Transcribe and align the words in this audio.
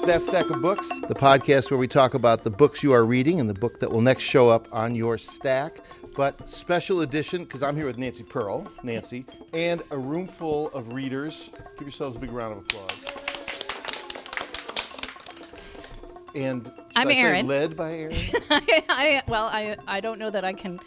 It's 0.00 0.06
That 0.06 0.22
Stack 0.22 0.48
of 0.48 0.62
Books, 0.62 0.88
the 1.08 1.14
podcast 1.14 1.72
where 1.72 1.76
we 1.78 1.88
talk 1.88 2.14
about 2.14 2.44
the 2.44 2.50
books 2.50 2.84
you 2.84 2.92
are 2.92 3.04
reading 3.04 3.40
and 3.40 3.50
the 3.50 3.54
book 3.54 3.80
that 3.80 3.90
will 3.90 4.00
next 4.00 4.22
show 4.22 4.48
up 4.48 4.68
on 4.72 4.94
your 4.94 5.18
stack. 5.18 5.78
But 6.14 6.48
special 6.48 7.00
edition, 7.00 7.42
because 7.42 7.64
I'm 7.64 7.74
here 7.74 7.84
with 7.84 7.98
Nancy 7.98 8.22
Pearl, 8.22 8.64
Nancy, 8.84 9.26
and 9.52 9.82
a 9.90 9.98
room 9.98 10.28
full 10.28 10.70
of 10.70 10.92
readers. 10.92 11.50
Give 11.78 11.88
yourselves 11.88 12.16
a 12.16 12.20
big 12.20 12.30
round 12.30 12.52
of 12.52 12.58
applause. 12.58 12.92
And 16.32 16.70
I'm 16.94 17.08
I 17.08 17.14
Erin. 17.14 17.48
led 17.48 17.76
by 17.76 17.94
Aaron. 17.94 18.16
I, 18.50 18.84
I, 18.88 19.22
well, 19.26 19.46
I, 19.52 19.76
I 19.88 19.98
don't 19.98 20.20
know 20.20 20.30
that 20.30 20.44
I 20.44 20.52
can 20.52 20.78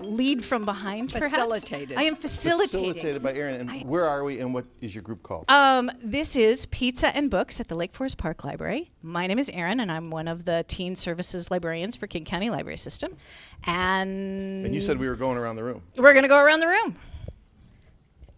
lead 0.00 0.44
from 0.44 0.64
behind. 0.64 1.12
perhaps. 1.12 1.32
Facilitated. 1.32 1.96
I 1.98 2.04
am 2.04 2.16
facilitating. 2.16 2.92
Facilitated 2.94 3.22
by 3.22 3.34
Aaron. 3.34 3.68
And 3.68 3.88
where 3.88 4.06
are 4.06 4.24
we 4.24 4.40
and 4.40 4.52
what 4.52 4.64
is 4.80 4.94
your 4.94 5.02
group 5.02 5.22
called? 5.22 5.44
Um, 5.48 5.90
this 6.02 6.36
is 6.36 6.66
Pizza 6.66 7.14
and 7.14 7.30
Books 7.30 7.60
at 7.60 7.68
the 7.68 7.74
Lake 7.74 7.94
Forest 7.94 8.18
Park 8.18 8.44
Library. 8.44 8.90
My 9.02 9.26
name 9.26 9.38
is 9.38 9.50
Erin, 9.50 9.80
and 9.80 9.90
I'm 9.92 10.10
one 10.10 10.28
of 10.28 10.44
the 10.44 10.64
teen 10.68 10.96
services 10.96 11.50
librarians 11.50 11.96
for 11.96 12.06
King 12.06 12.24
County 12.24 12.50
Library 12.50 12.78
System. 12.78 13.16
And, 13.64 14.66
and 14.66 14.74
you 14.74 14.80
said 14.80 14.98
we 14.98 15.08
were 15.08 15.16
going 15.16 15.36
around 15.38 15.56
the 15.56 15.64
room. 15.64 15.82
we're 15.96 16.12
going 16.12 16.24
to 16.24 16.28
go 16.28 16.42
around 16.42 16.60
the 16.60 16.68
room. 16.68 16.96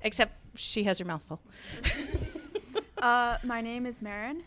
Except 0.03 0.33
she 0.57 0.83
has 0.85 0.99
her 0.99 1.05
mouth 1.05 1.23
full. 1.25 1.41
Uh, 3.03 3.37
my 3.43 3.61
name 3.61 3.85
is 3.85 4.01
Marin, 4.01 4.45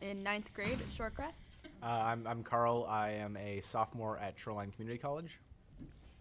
in 0.00 0.22
ninth 0.22 0.54
grade 0.54 0.78
at 0.80 0.88
Shorecrest. 0.96 1.48
Uh, 1.82 1.86
I'm, 1.86 2.24
I'm 2.24 2.44
Carl. 2.44 2.86
I 2.88 3.10
am 3.10 3.36
a 3.36 3.60
sophomore 3.60 4.18
at 4.18 4.38
Shoreline 4.38 4.70
Community 4.70 4.98
College. 4.98 5.40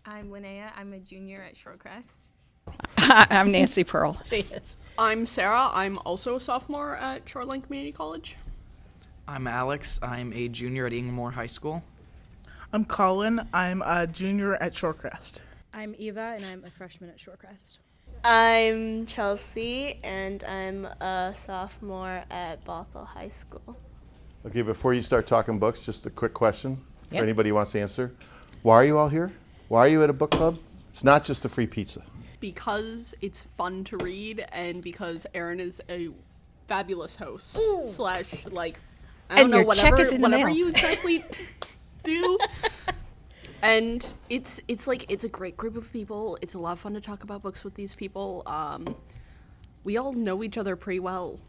I'm 0.06 0.30
Linnea. 0.30 0.72
I'm 0.76 0.94
a 0.94 1.00
junior 1.00 1.42
at 1.42 1.56
Shorecrest. 1.56 2.28
I'm 2.98 3.52
Nancy 3.52 3.84
Pearl. 3.84 4.20
She 4.26 4.38
is. 4.54 4.78
I'm 4.98 5.26
Sarah. 5.26 5.70
I'm 5.74 5.98
also 6.00 6.36
a 6.36 6.40
sophomore 6.40 6.96
at 6.96 7.28
Shoreline 7.28 7.62
Community 7.62 7.92
College. 7.92 8.36
I'm 9.28 9.48
Alex. 9.48 10.00
I'm 10.04 10.32
a 10.34 10.48
junior 10.48 10.86
at 10.86 10.94
Inglemoor 10.94 11.32
High 11.34 11.46
School. 11.48 11.84
I'm 12.72 12.86
Colin. 12.86 13.48
I'm 13.54 13.82
a 13.82 14.06
junior 14.08 14.56
at 14.56 14.74
Shorecrest. 14.74 15.40
I'm 15.74 15.96
Eva, 15.98 16.34
and 16.36 16.46
I'm 16.46 16.64
a 16.64 16.70
freshman 16.70 17.10
at 17.10 17.18
Shorecrest. 17.18 17.80
I'm 18.24 19.06
Chelsea, 19.06 20.00
and 20.04 20.44
I'm 20.44 20.86
a 20.86 21.34
sophomore 21.36 22.24
at 22.30 22.64
Bothell 22.64 23.08
High 23.08 23.30
School. 23.30 23.76
Okay, 24.46 24.62
before 24.62 24.94
you 24.94 25.02
start 25.02 25.26
talking 25.28 25.58
books, 25.60 25.84
just 25.84 26.06
a 26.06 26.10
quick 26.10 26.34
question 26.34 26.80
Yep. 27.12 27.20
for 27.20 27.24
anybody 27.24 27.50
who 27.50 27.56
wants 27.56 27.72
to 27.74 27.82
answer. 27.82 28.14
Why 28.62 28.76
are 28.76 28.86
you 28.86 28.98
all 28.98 29.10
here? 29.10 29.32
Why 29.68 29.82
are 29.82 29.88
you 29.88 30.04
at 30.04 30.10
a 30.10 30.14
book 30.14 30.32
club? 30.32 30.60
It's 30.90 31.04
not 31.04 31.24
just 31.24 31.44
the 31.44 31.50
free 31.50 31.68
pizza. 31.68 32.04
Because 32.40 33.16
it's 33.22 33.42
fun 33.58 33.84
to 33.86 33.98
read 33.98 34.46
and 34.52 34.84
because 34.84 35.26
Erin 35.34 35.60
is 35.60 35.82
a 35.90 36.10
fabulous 36.68 37.16
host 37.16 37.58
slash 37.86 38.46
like 38.46 38.80
I 39.30 39.42
And 39.42 39.44
don't 39.44 39.52
know 39.52 39.58
your 39.58 39.66
whatever 39.66 39.98
check 39.98 40.06
is 40.06 40.14
in 40.14 40.22
the 40.22 40.30
whatever 40.30 40.50
you 40.50 40.70
exactly 40.70 41.24
do. 42.04 42.38
And 43.62 44.14
it's 44.30 44.62
it's 44.68 44.88
like 44.88 45.06
it's 45.10 45.24
a 45.24 45.30
great 45.30 45.58
group 45.58 45.76
of 45.76 45.92
people. 45.92 46.38
It's 46.42 46.54
a 46.54 46.60
lot 46.60 46.74
of 46.74 46.80
fun 46.80 46.94
to 46.94 47.02
talk 47.02 47.24
about 47.24 47.42
books 47.42 47.64
with 47.64 47.74
these 47.74 47.96
people. 47.96 48.44
Um, 48.46 48.96
we 49.84 49.98
all 49.98 50.14
know 50.14 50.44
each 50.44 50.58
other 50.58 50.76
pretty 50.76 51.00
well, 51.00 51.40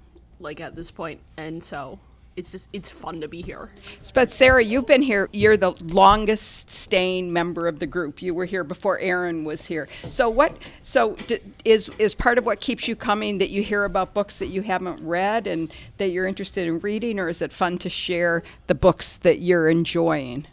like 0.41 0.61
at 0.61 0.75
this 0.75 0.91
point, 0.91 1.21
and 1.37 1.63
so 1.63 1.99
it's 2.37 2.51
just 2.51 2.69
it's 2.73 2.89
fun 2.89 3.21
to 3.21 3.29
be 3.29 3.43
here. 3.43 3.71
But 4.15 4.31
Sarah, 4.31 4.63
you've 4.63 4.87
been 4.87 5.03
here. 5.03 5.29
You're 5.33 5.57
the 5.57 5.73
longest 5.83 6.71
staying 6.71 7.33
member 7.33 7.67
of 7.67 7.79
the 7.79 7.87
group. 7.87 8.23
You 8.23 8.35
were 8.35 8.45
here 8.45 8.65
before 8.65 8.99
Aaron 8.99 9.45
was 9.45 9.67
here. 9.67 9.89
So 10.11 10.29
what? 10.29 10.57
So 10.83 11.17
d- 11.27 11.41
is 11.65 11.91
is 11.99 12.15
part 12.15 12.39
of 12.39 12.45
what 12.45 12.61
keeps 12.61 12.87
you 12.87 12.97
coming 12.97 13.39
that 13.39 13.51
you 13.51 13.63
hear 13.63 13.85
about 13.85 14.15
books 14.15 14.39
that 14.39 14.49
you 14.49 14.63
haven't 14.63 15.05
read 15.07 15.47
and 15.47 15.73
that 15.99 16.11
you're 16.11 16.27
interested 16.27 16.69
in 16.69 16.79
reading, 16.81 17.19
or 17.19 17.29
is 17.29 17.43
it 17.43 17.53
fun 17.53 17.79
to 17.79 17.89
share 17.89 18.43
the 18.67 18.75
books 18.75 19.17
that 19.19 19.41
you're 19.41 19.69
enjoying? 19.69 20.47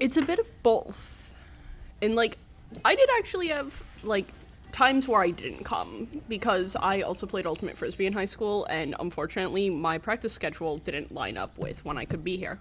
it's 0.00 0.16
a 0.16 0.22
bit 0.22 0.38
of 0.38 0.46
both. 0.62 1.34
And 2.02 2.14
like 2.14 2.38
I 2.84 2.94
did 2.94 3.08
actually 3.18 3.48
have 3.48 3.82
like 4.02 4.26
times 4.74 5.06
where 5.06 5.20
I 5.20 5.30
didn't 5.30 5.62
come 5.62 6.20
because 6.28 6.74
I 6.74 7.02
also 7.02 7.26
played 7.26 7.46
ultimate 7.46 7.78
frisbee 7.78 8.06
in 8.06 8.12
high 8.12 8.24
school 8.24 8.64
and 8.64 8.96
unfortunately 8.98 9.70
my 9.70 9.98
practice 9.98 10.32
schedule 10.32 10.78
didn't 10.78 11.14
line 11.14 11.36
up 11.36 11.56
with 11.56 11.84
when 11.84 11.96
I 11.96 12.04
could 12.04 12.24
be 12.24 12.36
here. 12.36 12.58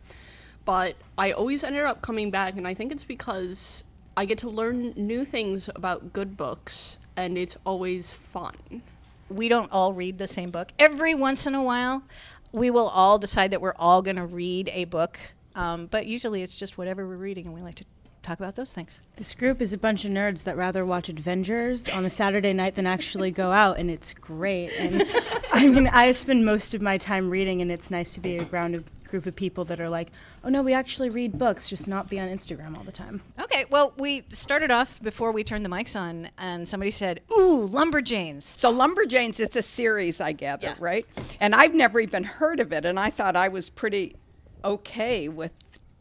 But 0.63 0.95
I 1.17 1.31
always 1.31 1.63
ended 1.63 1.83
up 1.83 2.03
coming 2.03 2.29
back 2.29 2.55
and 2.55 2.67
I 2.67 2.75
think 2.75 2.91
it's 2.91 3.03
because 3.03 3.83
I 4.15 4.25
get 4.25 4.37
to 4.39 4.49
learn 4.49 4.93
new 4.95 5.25
things 5.25 5.71
about 5.75 6.13
good 6.13 6.37
books 6.37 6.97
and 7.17 7.35
it's 7.35 7.57
always 7.65 8.11
fun. 8.11 8.83
we 9.29 9.47
don't 9.49 9.71
all 9.71 9.93
read 9.93 10.17
the 10.19 10.27
same 10.27 10.51
book. 10.51 10.71
Every 10.77 11.15
once 11.15 11.47
in 11.47 11.55
a 11.55 11.63
while, 11.63 12.03
we 12.51 12.69
will 12.69 12.89
all 12.89 13.17
decide 13.17 13.51
that 13.51 13.61
we're 13.61 13.75
all 13.77 14.01
going 14.01 14.17
to 14.17 14.25
read 14.25 14.69
a 14.73 14.85
book. 14.85 15.19
Um, 15.55 15.87
but 15.87 16.05
usually 16.05 16.43
it's 16.43 16.55
just 16.55 16.77
whatever 16.77 17.07
we're 17.07 17.15
reading, 17.15 17.45
and 17.45 17.55
we 17.55 17.61
like 17.61 17.75
to 17.75 17.85
talk 18.23 18.39
about 18.39 18.55
those 18.55 18.73
things. 18.73 18.99
This 19.17 19.33
group 19.35 19.61
is 19.61 19.73
a 19.73 19.77
bunch 19.77 20.05
of 20.05 20.11
nerds 20.11 20.43
that 20.43 20.57
rather 20.57 20.85
watch 20.85 21.09
Avengers 21.09 21.87
on 21.89 22.05
a 22.05 22.09
Saturday 22.09 22.53
night 22.53 22.75
than 22.75 22.87
actually 22.87 23.29
go 23.31 23.51
out, 23.51 23.77
and 23.77 23.91
it's 23.91 24.13
great. 24.13 24.71
And 24.79 25.03
I 25.51 25.67
mean, 25.67 25.87
I 25.87 26.11
spend 26.13 26.45
most 26.45 26.73
of 26.73 26.81
my 26.81 26.97
time 26.97 27.29
reading, 27.29 27.61
and 27.61 27.69
it's 27.69 27.91
nice 27.91 28.13
to 28.13 28.19
be 28.19 28.39
around 28.39 28.75
a 28.75 28.83
group 29.09 29.25
of 29.27 29.35
people 29.35 29.63
that 29.65 29.79
are 29.79 29.89
like, 29.89 30.07
oh 30.43 30.49
no, 30.49 30.63
we 30.63 30.73
actually 30.73 31.09
read 31.09 31.37
books, 31.37 31.69
just 31.69 31.87
not 31.87 32.09
be 32.09 32.19
on 32.19 32.27
Instagram 32.29 32.75
all 32.75 32.83
the 32.83 32.91
time. 32.91 33.21
Okay, 33.39 33.65
well, 33.69 33.93
we 33.97 34.23
started 34.29 34.71
off 34.71 34.99
before 35.03 35.31
we 35.31 35.43
turned 35.43 35.63
the 35.63 35.69
mics 35.69 35.95
on, 35.99 36.29
and 36.39 36.67
somebody 36.67 36.89
said, 36.89 37.19
Ooh, 37.31 37.67
Lumberjanes. 37.71 38.41
So 38.41 38.73
Lumberjanes, 38.73 39.39
it's 39.39 39.55
a 39.55 39.61
series, 39.61 40.19
I 40.19 40.31
gather, 40.31 40.67
Yeah. 40.69 40.75
right? 40.79 41.05
And 41.39 41.53
I've 41.53 41.75
never 41.75 41.99
even 41.99 42.23
heard 42.23 42.59
of 42.59 42.73
it, 42.73 42.85
and 42.85 42.99
I 42.99 43.11
thought 43.11 43.35
I 43.35 43.49
was 43.49 43.69
pretty 43.69 44.15
okay 44.63 45.29
with 45.29 45.51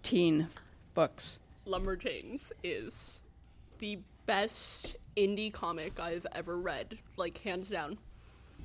teen 0.02 0.48
books. 0.94 1.38
Lumberjanes 1.72 2.52
is 2.62 3.22
the 3.78 3.98
best 4.26 4.96
indie 5.16 5.50
comic 5.50 5.98
I've 5.98 6.26
ever 6.32 6.58
read, 6.58 6.98
like 7.16 7.38
hands 7.38 7.70
down. 7.70 7.96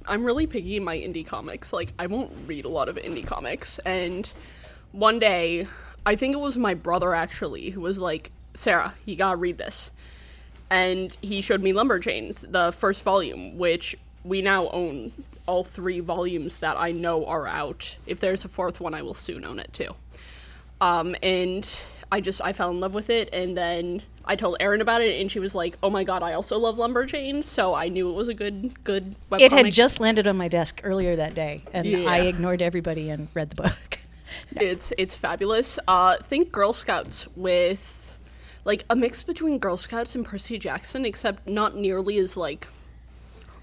I'm 0.06 0.26
really 0.26 0.46
picky 0.46 0.76
in 0.76 0.84
my 0.84 0.98
indie 0.98 1.26
comics. 1.26 1.72
Like 1.72 1.94
I 1.98 2.08
won't 2.08 2.32
read 2.46 2.66
a 2.66 2.70
lot 2.70 2.90
of 2.90 2.98
indie 2.98 3.26
comics 3.26 3.80
and 3.80 4.32
one 4.92 5.20
day, 5.20 5.68
I 6.06 6.16
think 6.16 6.34
it 6.34 6.40
was 6.40 6.58
my 6.58 6.74
brother 6.74 7.16
actually 7.16 7.70
who 7.70 7.82
was 7.82 7.98
like, 7.98 8.32
"Sarah, 8.54 8.94
you 9.06 9.16
got 9.16 9.32
to 9.32 9.38
read 9.38 9.58
this." 9.58 9.92
And 10.70 11.16
he 11.22 11.42
showed 11.42 11.62
me 11.62 11.72
Lumberjanes, 11.72 12.52
the 12.52 12.74
first 12.74 13.04
volume, 13.04 13.58
which 13.58 13.96
we 14.26 14.42
now 14.42 14.70
own 14.70 15.14
all 15.46 15.64
three 15.64 16.02
volumes 16.02 16.58
that 16.58 16.78
I 16.78 16.92
know 16.92 17.26
are 17.26 17.48
out. 17.48 17.96
If 18.06 18.20
there's 18.20 18.44
a 18.44 18.50
fourth 18.50 18.82
one, 18.82 18.94
I 18.94 19.02
will 19.02 19.14
soon 19.14 19.46
own 19.46 19.60
it 19.60 19.72
too. 19.72 19.96
Um, 20.82 21.16
and 21.24 21.64
I 22.12 22.22
just 22.22 22.42
I 22.42 22.54
fell 22.54 22.70
in 22.70 22.80
love 22.80 22.94
with 22.94 23.10
it, 23.10 23.30
and 23.34 23.58
then 23.58 24.02
I 24.24 24.36
told 24.36 24.58
Erin 24.60 24.82
about 24.82 25.02
it, 25.02 25.20
and 25.20 25.30
she 25.32 25.40
was 25.40 25.54
like, 25.56 25.78
"Oh 25.84 25.90
my 25.90 26.04
god, 26.04 26.24
I 26.24 26.34
also 26.34 26.58
love 26.58 26.78
Lumberjanes," 26.78 27.44
so 27.46 27.76
I 27.76 27.90
knew 27.90 28.10
it 28.10 28.14
was 28.14 28.28
a 28.28 28.34
good 28.34 28.84
good. 28.84 29.16
Webcomic. 29.32 29.42
It 29.42 29.52
had 29.52 29.72
just 29.72 30.00
landed 30.00 30.26
on 30.28 30.38
my 30.38 30.48
desk 30.48 30.82
earlier 30.84 31.16
that 31.18 31.34
day, 31.36 31.64
and 31.74 31.86
Yeah. 31.86 32.06
I 32.10 32.20
ignored 32.22 32.62
everybody 32.62 33.10
and 33.10 33.28
read 33.34 33.50
the 33.52 33.64
book. 33.64 34.00
It's 34.58 34.92
it's 34.98 35.16
fabulous. 35.16 35.80
Uh, 35.88 36.18
think 36.18 36.52
Girl 36.52 36.74
Scouts 36.74 37.28
with 37.38 38.18
like 38.66 38.84
a 38.90 38.96
mix 38.96 39.24
between 39.24 39.58
Girl 39.58 39.78
Scouts 39.78 40.16
and 40.16 40.26
Percy 40.26 40.60
Jackson, 40.60 41.06
except 41.06 41.48
not 41.48 41.76
nearly 41.78 42.18
as 42.18 42.36
like 42.36 42.68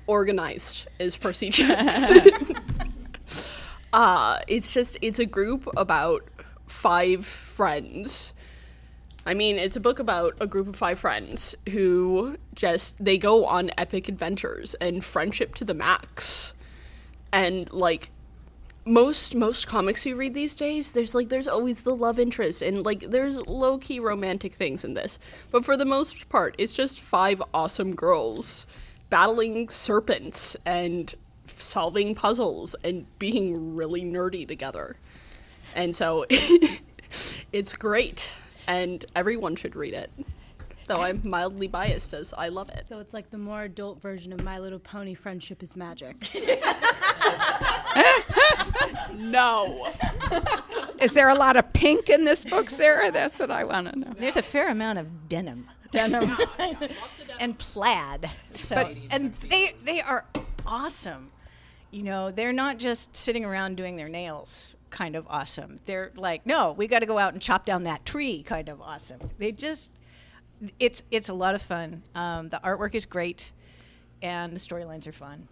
organized 0.07 0.89
as 0.99 1.17
Percy 1.17 1.51
Jackson. 1.51 2.57
uh, 3.93 4.39
it's 4.49 4.73
just 4.73 4.97
it's 5.03 5.19
a 5.19 5.27
group 5.27 5.69
about 5.77 6.25
five 6.67 7.27
friends. 7.27 8.33
I 9.27 9.35
mean, 9.35 9.59
it's 9.59 9.77
a 9.77 9.81
book 9.81 9.99
about 9.99 10.37
a 10.41 10.47
group 10.47 10.69
of 10.69 10.77
five 10.77 10.99
friends 10.99 11.55
who 11.71 12.37
just 12.55 13.03
they 13.03 13.17
go 13.17 13.47
on 13.47 13.71
epic 13.79 14.09
adventures 14.09 14.75
and 14.75 15.05
friendship 15.05 15.55
to 15.57 15.65
the 15.65 15.75
max. 15.75 16.53
And 17.33 17.73
like 17.73 18.11
most 18.85 19.35
most 19.35 19.67
comics 19.67 20.05
you 20.05 20.15
read 20.15 20.35
these 20.35 20.55
days, 20.55 20.93
there's 20.93 21.15
like 21.15 21.31
there's 21.31 21.49
always 21.49 21.83
the 21.83 21.97
love 21.97 22.19
interest 22.19 22.61
and 22.61 22.85
like 22.85 23.11
there's 23.11 23.39
low 23.47 23.79
key 23.79 23.99
romantic 23.99 24.55
things 24.55 24.85
in 24.85 24.95
this. 24.95 25.19
But 25.51 25.65
for 25.65 25.77
the 25.77 25.87
most 25.87 26.29
part, 26.29 26.55
it's 26.59 26.75
just 26.75 27.01
five 27.01 27.43
awesome 27.55 27.95
girls 27.95 28.67
battling 29.09 29.69
serpents 29.69 30.57
and 30.67 31.15
solving 31.57 32.15
puzzles 32.15 32.75
and 32.85 33.07
being 33.19 33.75
really 33.75 34.03
nerdy 34.03 34.47
together. 34.47 34.97
And 35.75 35.95
so 35.95 36.25
it's 37.53 37.75
great 37.75 38.33
and 38.67 39.05
everyone 39.15 39.57
should 39.57 39.77
read 39.77 39.95
it. 39.95 40.11
Though 40.87 41.01
I'm 41.01 41.21
mildly 41.25 41.67
biased 41.67 42.13
as 42.13 42.35
I 42.35 42.49
love 42.49 42.69
it. 42.69 42.87
So 42.89 42.99
it's 42.99 43.15
like 43.15 43.31
the 43.31 43.39
more 43.39 43.63
adult 43.63 44.01
version 44.01 44.33
of 44.33 44.43
My 44.43 44.59
Little 44.59 44.79
Pony 44.79 45.15
Friendship 45.15 45.63
is 45.63 45.77
Magic. 45.77 46.17
No. 49.15 49.93
Is 51.01 51.15
there 51.15 51.29
a 51.29 51.35
lot 51.35 51.57
of 51.57 51.73
pink 51.73 52.09
in 52.11 52.25
this 52.25 52.45
book, 52.45 52.69
Sarah? 52.69 53.11
That's 53.11 53.39
what 53.39 53.51
I 53.51 53.65
want 53.65 53.93
to 53.93 53.99
know. 53.99 54.13
There's 54.19 54.37
a 54.37 54.43
fair 54.43 54.69
amount 54.69 54.99
of 54.99 55.29
denim. 55.29 55.69
Denim. 55.93 56.37
and 57.41 57.59
plaid. 57.59 58.31
So 58.55 58.75
But- 58.77 58.97
and 59.11 59.35
they 59.35 59.75
they 59.83 60.01
are 60.01 60.27
awesome. 60.67 61.31
You 61.91 62.03
know, 62.03 62.31
they're 62.33 62.53
not 62.53 62.79
just 62.79 63.17
sitting 63.17 63.45
around 63.45 63.77
doing 63.77 63.97
their 63.97 64.09
nails 64.09 64.75
kind 64.95 65.17
of 65.17 65.27
awesome. 65.29 65.81
They're 65.87 66.13
like, 66.15 66.47
no, 66.47 66.73
we 66.73 66.87
got 66.87 67.01
to 67.01 67.07
go 67.07 67.19
out 67.19 67.33
and 67.33 67.43
chop 67.43 67.67
down 67.67 67.83
that 67.83 68.07
tree 68.07 68.45
kind 68.45 68.69
of 68.69 68.81
awesome. 68.81 69.19
They 69.39 69.51
just, 69.51 69.91
it's 70.79 71.03
it's 71.11 71.29
a 71.29 71.35
lot 71.35 71.57
of 71.57 71.63
fun. 71.63 72.05
Um, 72.15 72.49
the 72.49 72.61
artwork 72.63 72.95
is 72.95 73.05
great, 73.05 73.51
and 74.23 74.55
the 74.55 74.61
storylines 74.61 75.07
are 75.09 75.13
fun. 75.13 75.49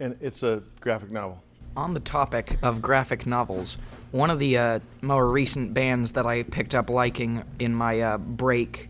And 0.00 0.16
it's 0.20 0.42
a 0.42 0.62
graphic 0.80 1.10
novel. 1.10 1.42
On 1.76 1.92
the 1.92 2.00
topic 2.00 2.56
of 2.62 2.80
graphic 2.80 3.26
novels, 3.26 3.76
one 4.10 4.30
of 4.30 4.38
the 4.38 4.56
uh, 4.56 4.80
more 5.02 5.28
recent 5.28 5.74
bands 5.74 6.12
that 6.12 6.24
I 6.24 6.42
picked 6.42 6.74
up 6.74 6.88
liking 6.88 7.44
in 7.58 7.74
my 7.74 8.00
uh, 8.00 8.18
break 8.18 8.88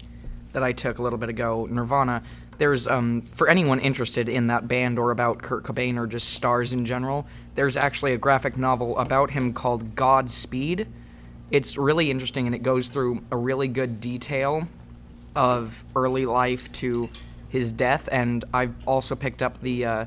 that 0.52 0.62
I 0.62 0.72
took 0.72 0.98
a 0.98 1.02
little 1.02 1.18
bit 1.18 1.28
ago, 1.28 1.66
Nirvana. 1.68 2.22
There's 2.58 2.88
um, 2.88 3.22
for 3.32 3.48
anyone 3.48 3.78
interested 3.80 4.28
in 4.28 4.48
that 4.48 4.66
band 4.66 4.98
or 4.98 5.12
about 5.12 5.42
Kurt 5.42 5.62
Cobain 5.62 5.96
or 5.96 6.06
just 6.06 6.30
stars 6.30 6.72
in 6.72 6.84
general. 6.84 7.26
There's 7.54 7.76
actually 7.76 8.12
a 8.12 8.18
graphic 8.18 8.56
novel 8.56 8.98
about 8.98 9.30
him 9.30 9.52
called 9.52 9.94
Godspeed. 9.94 10.86
It's 11.50 11.78
really 11.78 12.10
interesting 12.10 12.46
and 12.46 12.54
it 12.54 12.62
goes 12.62 12.88
through 12.88 13.22
a 13.30 13.36
really 13.36 13.68
good 13.68 14.00
detail 14.00 14.68
of 15.34 15.84
early 15.94 16.26
life 16.26 16.70
to 16.72 17.08
his 17.48 17.72
death. 17.72 18.08
And 18.10 18.44
I've 18.52 18.74
also 18.86 19.14
picked 19.14 19.42
up 19.42 19.60
the 19.62 19.84
uh, 19.84 20.04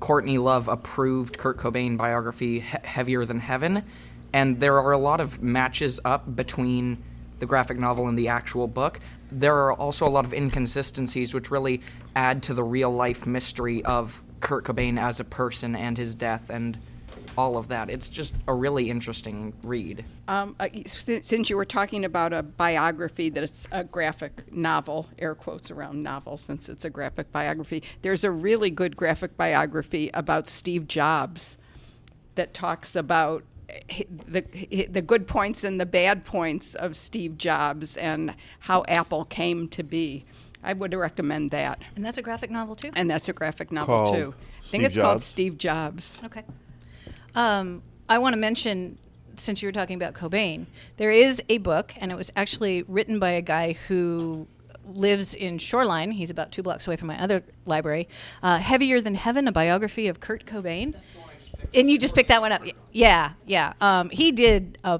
Courtney 0.00 0.38
Love 0.38 0.68
approved 0.68 1.38
Kurt 1.38 1.58
Cobain 1.58 1.96
biography, 1.96 2.60
he- 2.60 2.78
Heavier 2.82 3.24
Than 3.24 3.40
Heaven. 3.40 3.84
And 4.32 4.58
there 4.58 4.78
are 4.78 4.92
a 4.92 4.98
lot 4.98 5.20
of 5.20 5.42
matches 5.42 6.00
up 6.04 6.34
between 6.34 7.02
the 7.38 7.46
graphic 7.46 7.78
novel 7.78 8.08
and 8.08 8.18
the 8.18 8.28
actual 8.28 8.66
book. 8.66 9.00
There 9.32 9.56
are 9.56 9.72
also 9.72 10.06
a 10.06 10.10
lot 10.10 10.24
of 10.24 10.32
inconsistencies 10.32 11.34
which 11.34 11.50
really 11.50 11.80
add 12.14 12.42
to 12.44 12.54
the 12.54 12.64
real 12.64 12.90
life 12.90 13.26
mystery 13.26 13.84
of 13.84 14.22
Kurt 14.40 14.64
Cobain 14.64 15.00
as 15.00 15.20
a 15.20 15.24
person 15.24 15.74
and 15.74 15.96
his 15.96 16.14
death 16.14 16.50
and 16.50 16.78
all 17.36 17.56
of 17.56 17.68
that. 17.68 17.90
It's 17.90 18.08
just 18.08 18.34
a 18.46 18.54
really 18.54 18.90
interesting 18.90 19.52
read. 19.62 20.04
Um, 20.28 20.54
uh, 20.60 20.68
since 20.86 21.50
you 21.50 21.56
were 21.56 21.64
talking 21.64 22.04
about 22.04 22.32
a 22.32 22.42
biography 22.42 23.28
that's 23.30 23.66
a 23.72 23.84
graphic 23.84 24.52
novel, 24.52 25.08
air 25.18 25.34
quotes 25.34 25.70
around 25.70 26.02
novel, 26.02 26.36
since 26.36 26.68
it's 26.68 26.84
a 26.84 26.90
graphic 26.90 27.32
biography, 27.32 27.82
there's 28.02 28.24
a 28.24 28.30
really 28.30 28.70
good 28.70 28.96
graphic 28.96 29.36
biography 29.36 30.10
about 30.14 30.46
Steve 30.46 30.86
Jobs 30.86 31.58
that 32.34 32.54
talks 32.54 32.96
about 32.96 33.42
the 34.28 34.86
the 34.90 35.02
good 35.02 35.26
points 35.26 35.64
and 35.64 35.80
the 35.80 35.86
bad 35.86 36.24
points 36.24 36.74
of 36.74 36.96
Steve 36.96 37.38
Jobs 37.38 37.96
and 37.96 38.34
how 38.60 38.84
Apple 38.88 39.24
came 39.24 39.68
to 39.68 39.82
be. 39.82 40.24
I 40.62 40.72
would 40.72 40.94
recommend 40.94 41.50
that. 41.50 41.80
And 41.94 42.04
that's 42.04 42.18
a 42.18 42.22
graphic 42.22 42.50
novel 42.50 42.74
too. 42.74 42.90
And 42.94 43.10
that's 43.10 43.28
a 43.28 43.32
graphic 43.32 43.70
novel 43.70 43.86
Called 43.86 44.14
too. 44.14 44.34
I 44.58 44.62
think 44.62 44.82
Steve 44.84 44.84
it's 44.84 44.96
called 44.96 45.22
Steve 45.22 45.58
Jobs. 45.58 46.20
Okay. 46.24 46.42
Um, 47.34 47.82
I 48.08 48.18
want 48.18 48.32
to 48.32 48.38
mention, 48.38 48.96
since 49.36 49.60
you 49.60 49.68
were 49.68 49.72
talking 49.72 49.96
about 49.96 50.14
Cobain, 50.14 50.66
there 50.96 51.10
is 51.10 51.42
a 51.48 51.58
book, 51.58 51.92
and 51.98 52.10
it 52.10 52.14
was 52.16 52.32
actually 52.36 52.82
written 52.82 53.18
by 53.18 53.30
a 53.30 53.42
guy 53.42 53.72
who 53.88 54.46
lives 54.86 55.34
in 55.34 55.58
Shoreline. 55.58 56.12
He's 56.12 56.30
about 56.30 56.52
two 56.52 56.62
blocks 56.62 56.86
away 56.86 56.96
from 56.96 57.08
my 57.08 57.20
other 57.20 57.42
library. 57.66 58.08
Uh, 58.42 58.58
Heavier 58.58 59.00
Than 59.00 59.14
Heaven, 59.14 59.48
a 59.48 59.52
biography 59.52 60.06
of 60.08 60.20
Kurt 60.20 60.46
Cobain. 60.46 60.94
And 61.72 61.90
you 61.90 61.98
just 61.98 62.14
picked 62.14 62.28
that 62.28 62.40
one 62.40 62.52
up. 62.52 62.62
Yeah, 62.92 63.32
yeah. 63.46 63.72
Um, 63.80 64.10
he 64.10 64.32
did 64.32 64.78
uh, 64.84 64.98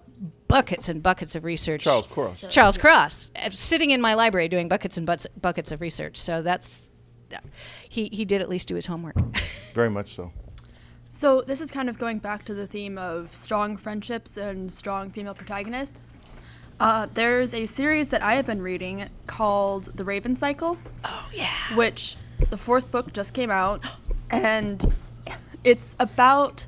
buckets 0.49 0.89
and 0.89 1.03
buckets 1.03 1.35
of 1.35 1.45
research. 1.45 1.85
Charles 1.85 2.07
Cross. 2.07 2.45
Charles 2.51 2.79
Cross, 2.79 3.31
uh, 3.37 3.51
sitting 3.51 3.91
in 3.91 4.01
my 4.01 4.15
library 4.15 4.49
doing 4.49 4.69
buckets 4.69 4.97
and 4.97 5.07
butts, 5.07 5.27
buckets 5.41 5.73
of 5.73 5.81
research. 5.81 6.17
So 6.17 6.43
that's 6.43 6.91
he 7.89 8.09
he 8.13 8.25
did 8.25 8.41
at 8.41 8.49
least 8.49 8.69
do 8.69 8.75
his 8.75 8.87
homework. 8.87 9.17
Very 9.75 9.91
much 9.91 10.15
so. 10.15 10.33
So 11.13 11.43
this 11.43 11.61
is 11.61 11.71
kind 11.71 11.89
of 11.89 11.99
going 11.99 12.19
back 12.19 12.45
to 12.47 12.55
the 12.55 12.67
theme 12.67 12.99
of 12.99 13.35
strong 13.35 13.77
friendships 13.77 14.37
and 14.37 14.73
strong 14.73 15.11
female 15.11 15.35
protagonists. 15.35 16.19
Uh, 16.81 17.07
there's 17.15 17.55
a 17.55 17.67
series 17.67 18.09
that 18.09 18.21
I 18.21 18.35
have 18.35 18.47
been 18.47 18.61
reading 18.61 19.09
called 19.29 19.97
The 19.97 20.05
Raven 20.05 20.35
Cycle. 20.35 20.77
Oh 21.05 21.29
yeah. 21.33 21.75
Which 21.77 22.17
the 22.51 22.57
fourth 22.57 22.91
book 22.91 23.13
just 23.13 23.33
came 23.33 23.51
out, 23.51 23.85
and 24.31 24.95
it's 25.65 25.97
about 25.99 26.67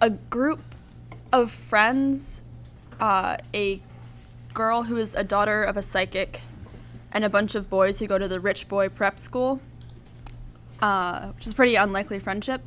a 0.00 0.10
group 0.10 0.60
of 1.32 1.50
friends, 1.50 2.42
uh, 2.98 3.36
a 3.54 3.80
girl 4.52 4.82
who 4.82 4.96
is 4.96 5.14
a 5.14 5.22
daughter 5.22 5.62
of 5.62 5.76
a 5.76 5.82
psychic, 5.82 6.40
and 7.12 7.24
a 7.24 7.28
bunch 7.28 7.54
of 7.54 7.70
boys 7.70 8.00
who 8.00 8.06
go 8.06 8.18
to 8.18 8.28
the 8.28 8.40
rich 8.40 8.68
boy 8.68 8.88
prep 8.88 9.18
school, 9.18 9.60
uh, 10.82 11.28
which 11.28 11.46
is 11.46 11.52
a 11.52 11.56
pretty 11.56 11.76
unlikely 11.76 12.18
friendship. 12.18 12.62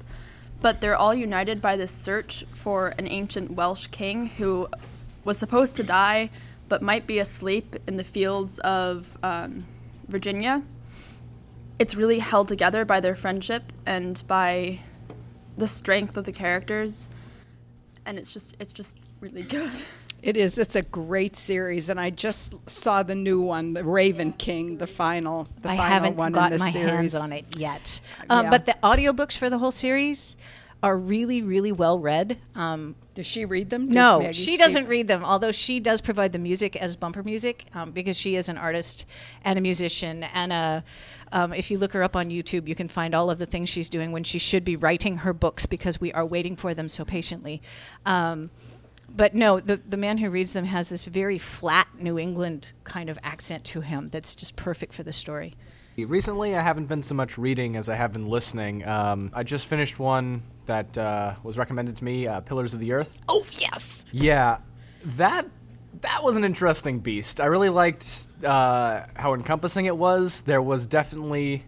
But 0.62 0.80
they're 0.80 0.95
all 0.95 1.13
united 1.13 1.62
by 1.62 1.75
this 1.75 1.92
search 1.92 2.45
for 2.54 2.94
an 2.98 3.07
ancient 3.07 3.51
Welsh 3.51 3.88
king 3.88 4.28
who 4.28 4.69
was 5.25 5.38
supposed 5.38 5.75
to 5.75 5.84
die, 5.84 6.30
but 6.69 6.81
might 6.81 7.06
be 7.06 7.19
asleep 7.19 7.75
in 7.86 7.98
the 7.98 8.04
fields 8.04 8.60
of 8.60 9.18
um, 9.24 9.66
Virginia. 10.07 10.63
It's 11.80 11.95
really 11.95 12.19
held 12.19 12.48
together 12.48 12.86
by 12.86 13.01
their 13.01 13.16
friendship 13.16 13.74
and 13.86 14.24
by 14.28 14.80
the 15.58 15.68
strength 15.68 16.18
of 16.18 16.26
the 16.26 16.32
characters, 16.32 17.10
and 18.06 18.18
it's 18.18 18.32
just 18.32 18.56
it's 18.60 18.74
just 18.74 18.98
really 19.22 19.44
good. 19.44 19.72
It 20.22 20.38
is. 20.38 20.58
It's 20.58 20.78
a 20.78 20.82
great 20.84 21.36
series, 21.36 21.90
and 21.90 22.00
I 22.00 22.10
just 22.10 22.56
saw 22.70 23.04
the 23.04 23.14
new 23.16 23.42
one, 23.42 23.74
the 23.74 23.84
Raven 23.84 24.32
King, 24.32 24.78
the 24.78 24.88
final, 24.88 25.50
the 25.62 25.68
I 25.70 25.76
final 25.76 25.84
haven't 25.92 26.16
one 26.16 26.32
gotten 26.32 26.54
in 26.54 26.60
the 26.60 26.64
my 26.64 26.72
series. 26.72 26.90
hands 26.90 27.16
on 27.16 27.34
it 27.34 27.58
yet. 27.58 28.00
Um, 28.30 28.46
Yeah. 28.46 28.50
But 28.50 28.66
the 28.66 28.78
audiobooks 28.82 29.36
for 29.36 29.50
the 29.50 29.58
whole 29.58 29.72
series 29.74 30.38
are 30.83 30.97
really, 30.97 31.41
really 31.41 31.71
well 31.71 31.97
read. 31.97 32.38
Um, 32.56 32.95
Does 33.15 33.25
she 33.25 33.45
read 33.45 33.69
them? 33.69 33.88
Does 33.88 33.95
no, 33.95 34.19
Maggie 34.19 34.33
she 34.44 34.57
doesn't 34.57 34.88
read 34.88 35.07
them. 35.07 35.24
Although 35.24 35.53
she 35.53 35.80
does 35.80 36.01
provide 36.01 36.33
the 36.33 36.39
music 36.39 36.75
as 36.75 36.97
bumper 36.97 37.24
music 37.24 37.65
um, 37.74 37.91
because 37.91 38.18
she 38.18 38.35
is 38.35 38.50
an 38.50 38.57
artist 38.57 39.06
and 39.45 39.57
a 39.57 39.62
musician 39.62 40.24
and 40.24 40.51
a. 40.51 40.83
Um, 41.31 41.51
if 41.53 41.71
you 41.71 41.80
look 41.80 41.94
her 41.94 42.03
up 42.03 42.15
on 42.15 42.30
YouTube, 42.30 42.68
you 42.68 42.75
can 42.75 42.88
find 42.88 43.15
all 43.15 43.31
of 43.31 43.39
the 43.39 43.47
things 43.47 43.68
she's 43.68 43.89
doing 43.89 44.12
when 44.12 44.24
she 44.24 44.38
should 44.38 44.63
be 44.63 44.75
writing 44.75 45.18
her 45.18 45.33
books 45.33 45.65
because 45.65 46.00
we 46.00 46.12
are 46.13 46.25
waiting 46.25 46.56
for 46.56 46.75
them 46.75 46.88
so 46.88 47.03
patiently. 47.03 47.59
Um, 48.06 48.51
but 49.09 49.33
no, 49.33 49.59
the 49.59 49.77
the 49.77 49.97
man 49.97 50.18
who 50.18 50.30
reads 50.30 50.51
them 50.51 50.65
has 50.65 50.89
this 50.89 51.06
very 51.06 51.38
flat 51.38 51.88
New 51.97 52.19
England 52.19 52.68
kind 52.83 53.09
of 53.09 53.18
accent 53.24 53.63
to 53.65 53.81
him 53.81 54.09
that's 54.09 54.35
just 54.35 54.57
perfect 54.57 54.94
for 54.94 55.03
the 55.03 55.13
story. 55.13 55.53
Recently, 55.95 56.56
I 56.56 56.62
haven't 56.62 56.88
been 56.88 57.03
so 57.03 57.15
much 57.15 57.38
reading 57.38 57.75
as 57.75 57.88
I 57.88 57.95
have 57.95 58.12
been 58.12 58.27
listening. 58.27 58.85
Um, 58.85 59.31
I 59.33 59.44
just 59.44 59.68
finished 59.68 60.00
one 60.00 60.41
that 60.66 60.98
uh, 60.98 61.36
was 61.44 61.58
recommended 61.58 61.96
to 61.98 62.04
me, 62.04 62.28
uh, 62.28 62.42
Pillars 62.42 62.74
of 62.74 62.80
the 62.80 62.92
Earth. 62.92 63.18
Oh 63.28 63.46
yes. 63.58 64.06
Yeah, 64.12 64.58
that 65.04 65.48
that 66.02 66.24
was 66.24 66.36
an 66.36 66.44
interesting 66.44 67.00
beast. 67.00 67.40
I 67.40 67.46
really 67.46 67.70
liked 67.70 68.28
uh, 68.44 69.06
how 69.16 69.34
encompassing 69.34 69.86
it 69.86 69.96
was. 69.96 70.42
There 70.42 70.62
was 70.62 70.88
definitely, 70.88 71.64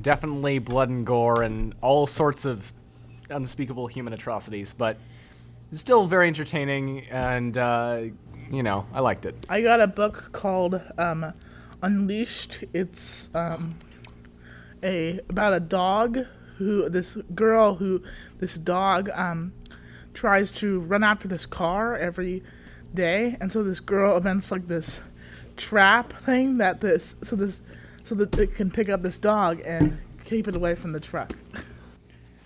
definitely 0.00 0.58
blood 0.58 0.88
and 0.88 1.06
gore 1.06 1.42
and 1.42 1.74
all 1.80 2.06
sorts 2.06 2.44
of 2.44 2.72
unspeakable 3.30 3.86
human 3.86 4.12
atrocities, 4.12 4.74
but 4.74 4.98
still 5.72 6.06
very 6.06 6.28
entertaining. 6.28 7.06
And 7.06 7.56
uh, 7.56 8.02
you 8.50 8.62
know, 8.62 8.86
I 8.92 9.00
liked 9.00 9.26
it. 9.26 9.46
I 9.48 9.62
got 9.62 9.80
a 9.80 9.86
book 9.86 10.30
called 10.32 10.80
um, 10.98 11.32
Unleashed. 11.82 12.64
It's 12.72 13.30
um, 13.34 13.76
a 14.82 15.20
about 15.28 15.54
a 15.54 15.60
dog 15.60 16.18
who 16.60 16.88
this 16.88 17.16
girl 17.34 17.74
who 17.76 18.02
this 18.38 18.56
dog 18.56 19.10
um, 19.14 19.52
tries 20.14 20.52
to 20.52 20.80
run 20.80 21.02
after 21.02 21.26
this 21.26 21.46
car 21.46 21.96
every 21.96 22.42
day, 22.94 23.36
and 23.40 23.50
so 23.50 23.62
this 23.62 23.80
girl 23.80 24.16
invents 24.16 24.50
like 24.52 24.68
this 24.68 25.00
trap 25.56 26.12
thing 26.22 26.58
that 26.58 26.80
this 26.80 27.16
so 27.22 27.34
this 27.36 27.60
so 28.04 28.14
that 28.14 28.36
it 28.38 28.54
can 28.54 28.70
pick 28.70 28.88
up 28.88 29.02
this 29.02 29.18
dog 29.18 29.60
and 29.64 29.98
keep 30.24 30.46
it 30.48 30.54
away 30.56 30.74
from 30.74 30.92
the 30.92 31.00
truck. 31.00 31.32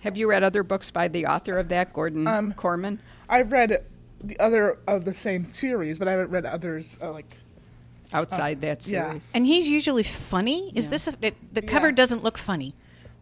Have 0.01 0.17
you 0.17 0.29
read 0.29 0.43
other 0.43 0.63
books 0.63 0.91
by 0.91 1.09
the 1.09 1.27
author 1.27 1.59
of 1.59 1.69
that, 1.69 1.93
Gordon 1.93 2.27
Um, 2.27 2.53
Korman? 2.53 2.99
I've 3.29 3.53
read 3.53 3.85
the 4.23 4.39
other 4.39 4.79
of 4.87 5.05
the 5.07 5.15
same 5.15 5.53
series, 5.53 5.99
but 5.99 6.09
I 6.09 6.13
haven't 6.13 6.31
read 6.31 6.45
others 6.47 6.97
uh, 7.01 7.11
like 7.13 7.37
Outside 8.13 8.61
that 8.61 8.87
yeah. 8.87 9.09
series. 9.09 9.31
And 9.35 9.45
he's 9.47 9.67
usually 9.69 10.03
funny. 10.05 10.71
Is 10.77 10.89
this 10.91 11.09
a, 11.09 11.15
it, 11.21 11.35
the 11.55 11.63
cover 11.63 11.87
Yeah. 11.89 11.93
doesn't 11.95 12.23
look 12.23 12.39
funny? 12.39 12.75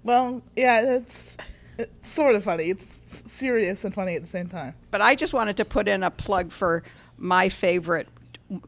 Well, 0.05 0.43
yeah, 0.57 0.97
it's, 0.97 1.37
it's 1.79 2.11
sort 2.11 2.35
of 2.35 2.45
funny. 2.45 2.71
It's 2.71 2.99
serious 3.31 3.85
and 3.85 3.95
funny 3.95 4.17
at 4.17 4.23
the 4.23 4.29
same 4.29 4.49
time. 4.49 4.75
But 4.91 5.01
I 5.01 5.15
just 5.15 5.33
wanted 5.33 5.57
to 5.59 5.65
put 5.65 5.89
in 5.89 6.03
a 6.03 6.11
plug 6.11 6.51
for 6.53 6.83
my 7.19 7.49
favorite, 7.49 8.09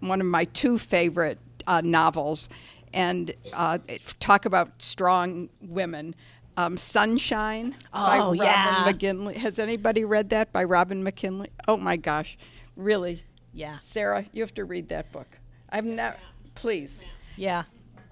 one 0.00 0.20
of 0.20 0.26
my 0.26 0.44
two 0.46 0.78
favorite 0.78 1.38
uh, 1.66 1.80
novels, 1.84 2.48
and 2.92 3.34
uh, 3.52 3.78
talk 4.20 4.44
about 4.46 4.80
strong 4.80 5.48
women. 5.60 6.14
Um, 6.56 6.78
Sunshine 6.78 7.74
by 7.92 8.18
Oh, 8.20 8.26
Robin 8.30 8.36
yeah. 8.36 8.82
McKinley. 8.86 9.34
Has 9.34 9.58
anybody 9.58 10.04
read 10.04 10.30
that 10.30 10.52
by 10.52 10.62
Robin 10.62 11.02
McKinley? 11.02 11.50
Oh 11.66 11.76
my 11.76 11.96
gosh, 11.96 12.38
really? 12.76 13.24
Yeah. 13.52 13.78
Sarah, 13.80 14.24
you 14.32 14.40
have 14.42 14.54
to 14.54 14.64
read 14.64 14.88
that 14.90 15.10
book. 15.10 15.26
I've 15.70 15.84
never. 15.84 16.16
Please, 16.54 17.04
Yeah, 17.34 17.64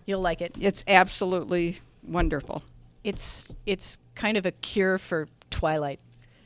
you'll 0.07 0.21
like 0.23 0.41
it. 0.43 0.57
it's 0.59 0.83
absolutely 0.88 1.79
wonderful. 2.02 2.64
It's 3.04 3.54
it's 3.66 3.99
kind 4.14 4.37
of 4.37 4.47
a 4.47 4.52
cure 4.52 4.99
for 4.99 5.28
Twilight. 5.50 6.00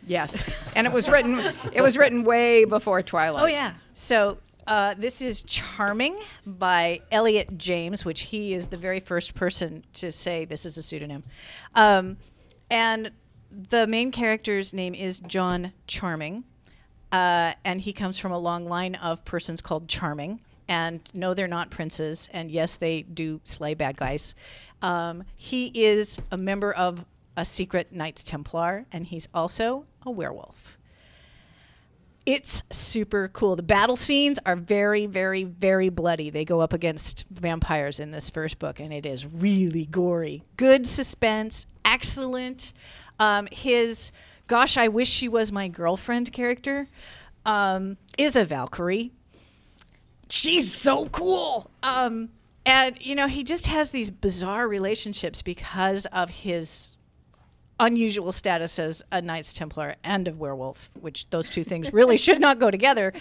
Yes, 0.06 0.50
and 0.76 0.86
it 0.86 0.92
was 0.92 1.08
written. 1.08 1.38
It 1.72 1.82
was 1.82 1.96
written 1.98 2.24
way 2.24 2.64
before 2.64 3.02
Twilight. 3.02 3.42
Oh 3.42 3.46
yeah. 3.46 3.74
So 3.92 4.38
uh, 4.66 4.94
this 4.98 5.22
is 5.22 5.42
Charming 5.42 6.18
by 6.44 7.00
Elliot 7.12 7.56
James, 7.56 8.04
which 8.04 8.22
he 8.22 8.54
is 8.54 8.68
the 8.68 8.76
very 8.76 9.00
first 9.00 9.34
person 9.34 9.84
to 9.94 10.10
say 10.10 10.44
this 10.44 10.64
is 10.66 10.76
a 10.76 10.82
pseudonym. 10.82 11.24
Um, 11.74 12.16
and 12.70 13.10
the 13.50 13.86
main 13.86 14.10
character's 14.10 14.72
name 14.72 14.94
is 14.94 15.20
John 15.20 15.72
Charming, 15.86 16.44
uh, 17.12 17.52
and 17.64 17.80
he 17.80 17.92
comes 17.92 18.18
from 18.18 18.32
a 18.32 18.38
long 18.38 18.66
line 18.66 18.96
of 18.96 19.24
persons 19.24 19.60
called 19.60 19.88
Charming. 19.88 20.40
And 20.68 21.00
no, 21.14 21.32
they're 21.34 21.46
not 21.46 21.70
princes, 21.70 22.28
and 22.32 22.50
yes, 22.50 22.76
they 22.76 23.02
do 23.02 23.40
slay 23.44 23.74
bad 23.74 23.96
guys. 23.96 24.34
Um, 24.82 25.24
he 25.36 25.66
is 25.68 26.20
a 26.32 26.36
member 26.36 26.72
of 26.72 27.04
a 27.36 27.44
secret 27.44 27.92
Knights 27.92 28.24
Templar, 28.24 28.86
and 28.90 29.06
he's 29.06 29.28
also 29.32 29.84
a 30.04 30.10
werewolf. 30.10 30.78
It's 32.24 32.64
super 32.72 33.28
cool. 33.28 33.54
The 33.54 33.62
battle 33.62 33.94
scenes 33.94 34.40
are 34.44 34.56
very, 34.56 35.06
very, 35.06 35.44
very 35.44 35.90
bloody. 35.90 36.28
They 36.30 36.44
go 36.44 36.60
up 36.60 36.72
against 36.72 37.24
vampires 37.30 38.00
in 38.00 38.10
this 38.10 38.30
first 38.30 38.58
book, 38.58 38.80
and 38.80 38.92
it 38.92 39.06
is 39.06 39.24
really 39.24 39.86
gory. 39.86 40.42
Good 40.56 40.88
suspense, 40.88 41.66
excellent. 41.84 42.72
Um, 43.20 43.46
his 43.52 44.10
"Gosh, 44.48 44.76
I 44.76 44.88
wish 44.88 45.08
she 45.08 45.28
was 45.28 45.52
my 45.52 45.68
girlfriend" 45.68 46.32
character 46.32 46.88
um, 47.44 47.96
is 48.18 48.34
a 48.34 48.44
Valkyrie. 48.44 49.12
She's 50.28 50.72
so 50.72 51.08
cool. 51.08 51.70
Um, 51.82 52.30
and 52.64 52.96
you 53.00 53.14
know, 53.14 53.28
he 53.28 53.44
just 53.44 53.66
has 53.68 53.90
these 53.90 54.10
bizarre 54.10 54.66
relationships 54.66 55.42
because 55.42 56.06
of 56.06 56.30
his 56.30 56.95
unusual 57.78 58.32
status 58.32 58.78
as 58.78 59.02
a 59.12 59.20
Knights 59.20 59.52
Templar 59.52 59.96
and 60.02 60.28
a 60.28 60.32
werewolf, 60.32 60.90
which 61.00 61.28
those 61.30 61.50
two 61.50 61.62
things 61.64 61.92
really 61.92 62.16
should 62.16 62.40
not 62.40 62.58
go 62.58 62.70
together. 62.70 63.12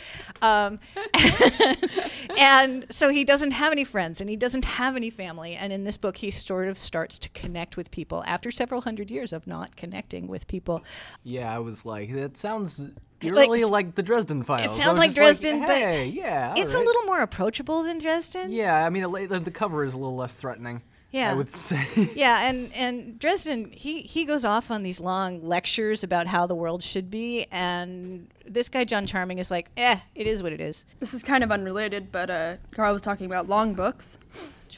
Um, 0.41 0.79
and 2.38 2.85
so 2.89 3.09
he 3.09 3.24
doesn't 3.24 3.51
have 3.51 3.71
any 3.71 3.83
friends 3.83 4.21
and 4.21 4.29
he 4.29 4.35
doesn't 4.35 4.65
have 4.65 4.95
any 4.95 5.09
family. 5.09 5.55
And 5.55 5.71
in 5.74 5.83
this 5.83 5.97
book, 5.97 6.17
he 6.17 6.31
sort 6.31 6.67
of 6.67 6.77
starts 6.77 7.19
to 7.19 7.29
connect 7.29 7.77
with 7.77 7.91
people 7.91 8.24
after 8.25 8.51
several 8.51 8.81
hundred 8.81 9.12
years 9.12 9.33
of 9.33 9.47
not 9.47 9.75
connecting 9.75 10.27
with 10.27 10.47
people. 10.47 10.83
Yeah, 11.24 11.53
I 11.53 11.59
was 11.59 11.85
like, 11.85 12.13
that 12.13 12.38
sounds 12.38 12.79
Like- 12.79 12.91
eerily 13.21 13.63
like, 13.63 13.95
the 13.95 14.03
Dresden 14.03 14.43
Files. 14.43 14.77
It 14.79 14.81
sounds 14.83 15.00
like 15.00 15.13
Dresden, 15.13 15.62
but 15.62 15.69
hey, 15.69 16.05
yeah, 16.07 16.53
it's 16.55 16.69
alright. 16.69 16.75
a 16.75 16.85
little 16.85 17.03
more 17.03 17.19
approachable 17.19 17.83
than 17.83 17.97
Dresden. 17.97 18.51
Yeah, 18.51 18.85
I 18.85 18.89
mean, 18.89 19.03
it- 19.15 19.43
the 19.45 19.51
cover 19.51 19.83
is 19.83 19.93
a 19.93 19.97
little 19.97 20.15
less 20.15 20.33
threatening. 20.33 20.81
Yeah. 21.15 21.31
I 21.31 21.34
would 21.34 21.50
say. 21.50 21.88
yeah, 22.13 22.50
and 22.50 22.74
and 22.74 23.17
Dresden 23.17 23.72
he 23.72 24.01
he 24.01 24.25
goes 24.25 24.43
off 24.43 24.69
on 24.69 24.84
these 24.84 25.00
long 25.00 25.41
lectures 25.41 26.03
about 26.03 26.27
how 26.27 26.45
the 26.45 26.55
world 26.55 26.84
should 26.84 27.10
be, 27.10 27.48
and 27.53 28.27
this 28.45 28.67
guy 28.67 28.84
John 28.84 29.05
Charming 29.05 29.39
is 29.39 29.50
like, 29.50 29.69
eh, 29.77 30.00
it 30.13 30.27
is 30.27 30.43
what 30.43 30.51
it 30.51 30.60
is. 30.60 30.84
This 31.00 31.13
is 31.13 31.24
kind 31.24 31.41
of 31.41 31.53
unrelated, 31.53 32.12
but 32.12 32.29
uh, 32.29 32.57
Carl 32.72 32.91
was 32.91 33.01
talking 33.01 33.27
about 33.27 33.48
long 33.48 33.75
books. 33.75 34.19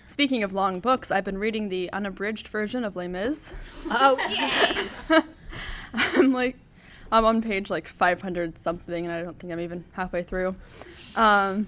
Speaking 0.06 0.44
of 0.44 0.54
long 0.54 0.80
books, 0.80 1.10
I've 1.10 1.24
been 1.24 1.40
reading 1.40 1.70
the 1.70 1.92
unabridged 1.92 2.50
version 2.50 2.84
of 2.84 2.96
Les 2.96 3.08
Mis. 3.08 3.52
Oh 3.90 4.16
yeah. 5.10 5.22
I'm 5.92 6.34
like, 6.34 6.56
I'm 7.12 7.26
on 7.26 7.42
page 7.42 7.72
like 7.72 7.88
500 7.88 8.60
something, 8.60 9.06
and 9.06 9.12
I 9.12 9.24
don't 9.24 9.40
think 9.40 9.52
I'm 9.52 9.60
even 9.60 9.86
halfway 9.94 10.22
through. 10.22 10.56
Um, 11.16 11.66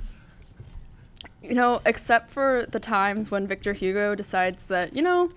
you 1.41 1.55
know, 1.55 1.81
except 1.85 2.31
for 2.31 2.65
the 2.69 2.79
times 2.79 3.31
when 3.31 3.47
Victor 3.47 3.73
Hugo 3.73 4.15
decides 4.15 4.65
that, 4.65 4.95
you 4.95 5.01
know, 5.01 5.31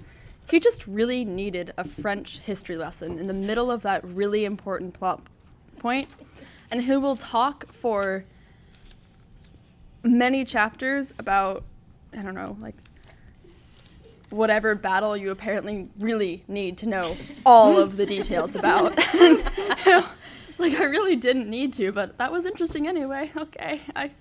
he 0.50 0.58
just 0.58 0.86
really 0.86 1.24
needed 1.24 1.72
a 1.76 1.84
French 1.84 2.40
history 2.40 2.76
lesson 2.76 3.18
in 3.18 3.26
the 3.26 3.34
middle 3.34 3.70
of 3.70 3.82
that 3.82 4.04
really 4.04 4.44
important 4.44 4.94
plot 4.94 5.22
point, 5.78 6.08
and 6.70 6.84
who 6.84 7.00
will 7.00 7.16
talk 7.16 7.72
for 7.72 8.24
many 10.02 10.44
chapters 10.44 11.14
about, 11.18 11.62
I 12.12 12.22
don't 12.22 12.34
know, 12.34 12.56
like 12.60 12.74
whatever 14.30 14.74
battle 14.74 15.16
you 15.16 15.30
apparently 15.30 15.88
really 15.98 16.42
need 16.48 16.78
to 16.78 16.86
know 16.86 17.16
all 17.46 17.78
of 17.78 17.96
the 17.96 18.06
details 18.06 18.54
about. 18.54 18.98
Like 20.62 20.78
I 20.78 20.84
really 20.84 21.16
didn't 21.16 21.50
need 21.50 21.72
to, 21.74 21.90
but 21.90 22.18
that 22.18 22.30
was 22.30 22.46
interesting 22.46 22.86
anyway. 22.86 23.32
Okay, 23.36 23.80
I 23.96 24.12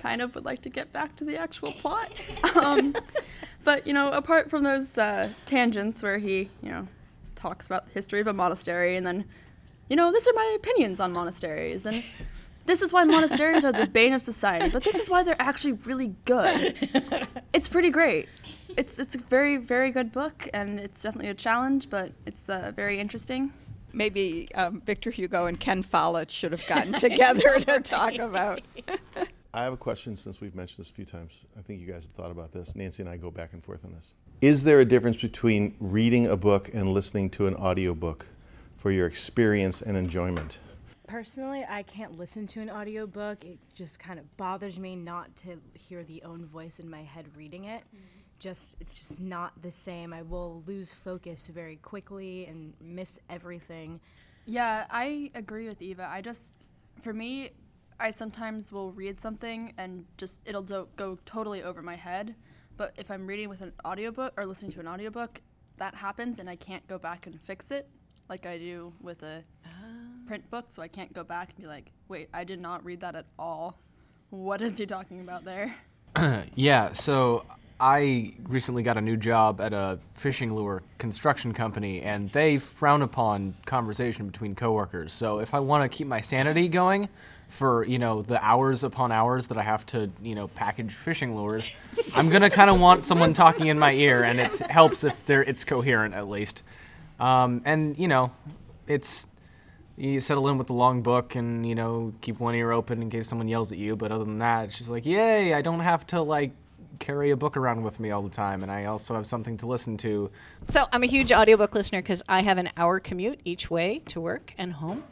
kind 0.00 0.22
of 0.22 0.34
would 0.34 0.44
like 0.44 0.62
to 0.62 0.68
get 0.68 0.92
back 0.92 1.16
to 1.16 1.24
the 1.24 1.36
actual 1.36 1.72
plot. 1.72 2.10
Um, 2.56 2.94
but 3.64 3.86
you 3.86 3.92
know, 3.92 4.10
apart 4.10 4.50
from 4.50 4.62
those 4.62 4.96
uh, 4.98 5.30
tangents 5.46 6.02
where 6.02 6.18
he, 6.18 6.50
you 6.62 6.70
know, 6.70 6.88
talks 7.36 7.66
about 7.66 7.86
the 7.86 7.92
history 7.92 8.20
of 8.20 8.26
a 8.26 8.32
monastery, 8.32 8.96
and 8.96 9.06
then, 9.06 9.24
you 9.88 9.96
know, 9.96 10.12
these 10.12 10.26
are 10.26 10.32
my 10.34 10.56
opinions 10.56 11.00
on 11.00 11.12
monasteries, 11.12 11.86
and 11.86 12.02
this 12.66 12.82
is 12.82 12.92
why 12.92 13.04
monasteries 13.04 13.64
are 13.64 13.72
the 13.72 13.86
bane 13.98 14.12
of 14.12 14.22
society, 14.22 14.68
but 14.68 14.84
this 14.84 14.94
is 14.94 15.10
why 15.10 15.22
they're 15.22 15.40
actually 15.40 15.72
really 15.72 16.14
good. 16.24 16.76
It's 17.52 17.66
pretty 17.66 17.90
great. 17.90 18.28
It's 18.76 19.00
it's 19.00 19.16
a 19.16 19.18
very 19.18 19.56
very 19.56 19.90
good 19.90 20.12
book, 20.12 20.48
and 20.54 20.78
it's 20.78 21.02
definitely 21.02 21.30
a 21.30 21.34
challenge, 21.34 21.90
but 21.90 22.12
it's 22.24 22.48
uh, 22.48 22.72
very 22.74 23.00
interesting. 23.00 23.52
Maybe 23.92 24.48
um, 24.54 24.82
Victor 24.86 25.10
Hugo 25.10 25.46
and 25.46 25.58
Ken 25.58 25.82
Follett 25.82 26.30
should 26.30 26.52
have 26.52 26.64
gotten 26.68 26.92
together 26.92 27.58
to 27.58 27.80
talk 27.80 28.14
about. 28.14 28.62
I 29.52 29.64
have 29.64 29.72
a 29.72 29.76
question 29.76 30.16
since 30.16 30.40
we've 30.40 30.54
mentioned 30.54 30.84
this 30.84 30.90
a 30.90 30.94
few 30.94 31.04
times. 31.04 31.44
I 31.58 31.62
think 31.62 31.80
you 31.80 31.86
guys 31.86 32.04
have 32.04 32.12
thought 32.12 32.30
about 32.30 32.52
this. 32.52 32.76
Nancy 32.76 33.02
and 33.02 33.10
I 33.10 33.16
go 33.16 33.32
back 33.32 33.52
and 33.52 33.64
forth 33.64 33.84
on 33.84 33.92
this. 33.92 34.14
Is 34.40 34.62
there 34.62 34.78
a 34.78 34.84
difference 34.84 35.16
between 35.16 35.74
reading 35.80 36.26
a 36.26 36.36
book 36.36 36.70
and 36.72 36.94
listening 36.94 37.30
to 37.30 37.48
an 37.48 37.56
audiobook 37.56 38.26
for 38.76 38.92
your 38.92 39.06
experience 39.06 39.82
and 39.82 39.96
enjoyment? 39.96 40.58
Personally, 41.08 41.66
I 41.68 41.82
can't 41.82 42.16
listen 42.16 42.46
to 42.48 42.60
an 42.60 42.70
audiobook. 42.70 43.44
It 43.44 43.58
just 43.74 43.98
kind 43.98 44.20
of 44.20 44.36
bothers 44.36 44.78
me 44.78 44.94
not 44.94 45.34
to 45.36 45.60
hear 45.74 46.04
the 46.04 46.22
own 46.22 46.46
voice 46.46 46.78
in 46.78 46.88
my 46.88 47.02
head 47.02 47.26
reading 47.36 47.64
it. 47.64 47.82
Mm-hmm. 47.88 48.04
Just 48.38 48.76
it's 48.80 48.96
just 48.96 49.20
not 49.20 49.52
the 49.60 49.72
same. 49.72 50.12
I 50.12 50.22
will 50.22 50.62
lose 50.66 50.92
focus 50.92 51.48
very 51.48 51.76
quickly 51.76 52.46
and 52.46 52.72
miss 52.80 53.18
everything. 53.28 54.00
Yeah, 54.46 54.86
I 54.88 55.32
agree 55.34 55.66
with 55.68 55.82
Eva. 55.82 56.08
I 56.10 56.22
just, 56.22 56.54
for 57.02 57.12
me, 57.12 57.50
I 58.00 58.10
sometimes 58.10 58.72
will 58.72 58.92
read 58.92 59.20
something 59.20 59.74
and 59.76 60.06
just 60.16 60.40
it'll 60.46 60.62
do- 60.62 60.88
go 60.96 61.18
totally 61.26 61.62
over 61.62 61.82
my 61.82 61.96
head. 61.96 62.34
But 62.76 62.94
if 62.96 63.10
I'm 63.10 63.26
reading 63.26 63.50
with 63.50 63.60
an 63.60 63.72
audiobook 63.84 64.32
or 64.36 64.46
listening 64.46 64.72
to 64.72 64.80
an 64.80 64.88
audiobook, 64.88 65.40
that 65.76 65.94
happens 65.94 66.38
and 66.38 66.48
I 66.48 66.56
can't 66.56 66.86
go 66.88 66.98
back 66.98 67.26
and 67.26 67.38
fix 67.42 67.70
it 67.70 67.88
like 68.30 68.46
I 68.46 68.56
do 68.56 68.92
with 69.02 69.22
a 69.22 69.44
ah. 69.66 69.68
print 70.26 70.48
book. 70.50 70.66
So 70.68 70.80
I 70.80 70.88
can't 70.88 71.12
go 71.12 71.22
back 71.22 71.50
and 71.50 71.58
be 71.58 71.66
like, 71.66 71.92
wait, 72.08 72.30
I 72.32 72.44
did 72.44 72.60
not 72.60 72.84
read 72.84 73.00
that 73.00 73.14
at 73.14 73.26
all. 73.38 73.78
What 74.30 74.62
is 74.62 74.78
he 74.78 74.86
talking 74.86 75.20
about 75.20 75.44
there? 75.44 75.74
yeah, 76.54 76.92
so 76.92 77.44
I 77.80 78.34
recently 78.48 78.82
got 78.82 78.96
a 78.96 79.00
new 79.00 79.16
job 79.16 79.60
at 79.60 79.72
a 79.72 79.98
fishing 80.14 80.54
lure 80.54 80.82
construction 80.98 81.52
company, 81.52 82.02
and 82.02 82.28
they 82.30 82.58
frown 82.58 83.02
upon 83.02 83.54
conversation 83.66 84.26
between 84.26 84.54
coworkers. 84.54 85.12
So 85.12 85.40
if 85.40 85.52
I 85.54 85.60
want 85.60 85.90
to 85.90 85.96
keep 85.96 86.06
my 86.06 86.20
sanity 86.20 86.68
going 86.68 87.08
for 87.50 87.84
you 87.84 87.98
know 87.98 88.22
the 88.22 88.42
hours 88.44 88.84
upon 88.84 89.12
hours 89.12 89.48
that 89.48 89.58
I 89.58 89.62
have 89.62 89.84
to 89.86 90.10
you 90.22 90.34
know 90.34 90.48
package 90.48 90.94
fishing 90.94 91.36
lures, 91.36 91.70
I'm 92.14 92.30
gonna 92.30 92.50
kind 92.50 92.70
of 92.70 92.80
want 92.80 93.04
someone 93.04 93.32
talking 93.34 93.66
in 93.66 93.78
my 93.78 93.92
ear, 93.92 94.22
and 94.22 94.40
it 94.40 94.56
helps 94.58 95.04
if 95.04 95.26
they're 95.26 95.42
it's 95.42 95.64
coherent 95.64 96.14
at 96.14 96.28
least. 96.28 96.62
Um, 97.18 97.60
and 97.64 97.98
you 97.98 98.08
know, 98.08 98.32
it's 98.86 99.28
you 99.96 100.20
settle 100.20 100.48
in 100.48 100.56
with 100.56 100.68
the 100.68 100.72
long 100.72 101.02
book 101.02 101.34
and 101.34 101.66
you 101.68 101.74
know 101.74 102.14
keep 102.22 102.40
one 102.40 102.54
ear 102.54 102.72
open 102.72 103.02
in 103.02 103.10
case 103.10 103.28
someone 103.28 103.48
yells 103.48 103.70
at 103.70 103.76
you 103.76 103.94
but 103.94 104.10
other 104.10 104.24
than 104.24 104.38
that 104.38 104.64
it's 104.68 104.88
like 104.88 105.04
yay 105.04 105.52
i 105.52 105.60
don't 105.60 105.80
have 105.80 106.06
to 106.06 106.22
like 106.22 106.52
carry 106.98 107.30
a 107.30 107.36
book 107.36 107.54
around 107.54 107.82
with 107.82 108.00
me 108.00 108.10
all 108.10 108.22
the 108.22 108.30
time 108.30 108.62
and 108.62 108.72
i 108.72 108.86
also 108.86 109.14
have 109.14 109.26
something 109.26 109.58
to 109.58 109.66
listen 109.66 109.98
to 109.98 110.30
So 110.68 110.86
I'm 110.92 111.02
a 111.02 111.06
huge 111.06 111.32
audiobook 111.32 111.74
listener 111.74 112.00
because 112.00 112.22
I 112.28 112.42
have 112.42 112.56
an 112.58 112.70
hour 112.76 113.00
commute 113.00 113.40
each 113.44 113.70
way 113.70 114.02
to 114.06 114.20
work 114.20 114.54
and 114.56 114.72
home. 114.72 115.02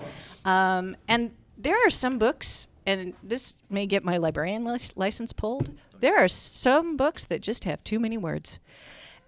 Um, 0.45 0.97
and 1.09 1.33
there 1.59 1.77
are 1.85 1.91
some 1.91 2.19
books, 2.19 2.69
and 2.87 3.15
this 3.23 3.57
may 3.69 3.87
get 3.87 4.05
my 4.05 4.17
librarian 4.17 4.65
lic- 4.65 4.97
license 4.97 5.33
pulled. 5.33 5.71
There 6.01 6.17
are 6.17 6.29
some 6.29 6.97
books 6.97 7.27
that 7.27 7.41
just 7.41 7.65
have 7.65 7.83
too 7.85 7.99
many 7.99 8.17
words. 8.17 8.61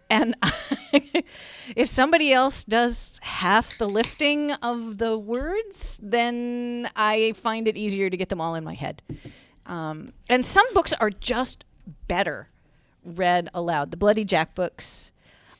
And 0.08 0.34
if 1.76 1.88
somebody 1.88 2.32
else 2.32 2.64
does 2.64 3.18
half 3.22 3.78
the 3.78 3.88
lifting 3.88 4.52
of 4.52 4.98
the 4.98 5.16
words, 5.16 6.00
then 6.02 6.90
I 6.96 7.32
find 7.32 7.68
it 7.68 7.76
easier 7.76 8.10
to 8.10 8.16
get 8.16 8.28
them 8.28 8.40
all 8.40 8.54
in 8.54 8.64
my 8.64 8.74
head. 8.74 9.02
Um, 9.66 10.12
and 10.28 10.44
some 10.44 10.66
books 10.74 10.92
are 10.94 11.10
just 11.10 11.64
better 12.08 12.48
read 13.04 13.48
aloud. 13.54 13.90
The 13.90 13.96
Bloody 13.96 14.24
Jack 14.24 14.54
books 14.54 15.12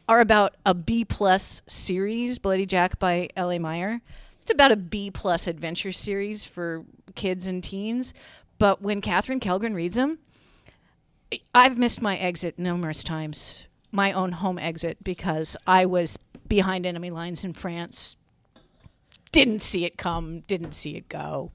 are 0.09 0.21
about 0.21 0.57
a 0.67 0.75
B 0.75 1.05
plus 1.05 1.63
series, 1.69 2.39
Bloody 2.39 2.67
Jack 2.67 2.99
by 2.99 3.29
L.A. 3.37 3.59
Meyer. 3.59 4.01
It's 4.43 4.51
about 4.51 4.73
a 4.73 4.77
B 4.77 5.11
plus 5.11 5.47
adventure 5.47 5.93
series 5.93 6.45
for 6.45 6.85
kids 7.15 7.47
and 7.47 7.63
teens. 7.63 8.15
But 8.59 8.83
when 8.83 9.01
Katherine 9.01 9.41
Kellgren 9.41 9.75
reads 9.75 9.97
them, 9.97 10.19
I've 11.55 11.79
missed 11.79 12.03
my 12.03 12.17
exit 12.17 12.59
numerous 12.59 13.03
times, 13.05 13.67
my 13.93 14.13
own 14.13 14.33
home 14.33 14.59
exit, 14.59 14.99
because 15.03 15.57
I 15.67 15.87
was 15.87 16.19
behind 16.49 16.85
enemy 16.85 17.11
lines 17.11 17.45
in 17.45 17.53
France 17.53 18.17
didn't 19.33 19.63
see 19.63 19.85
it 19.85 19.97
come, 19.97 20.41
didn't 20.41 20.73
see 20.73 20.97
it 20.97 21.09
go. 21.09 21.53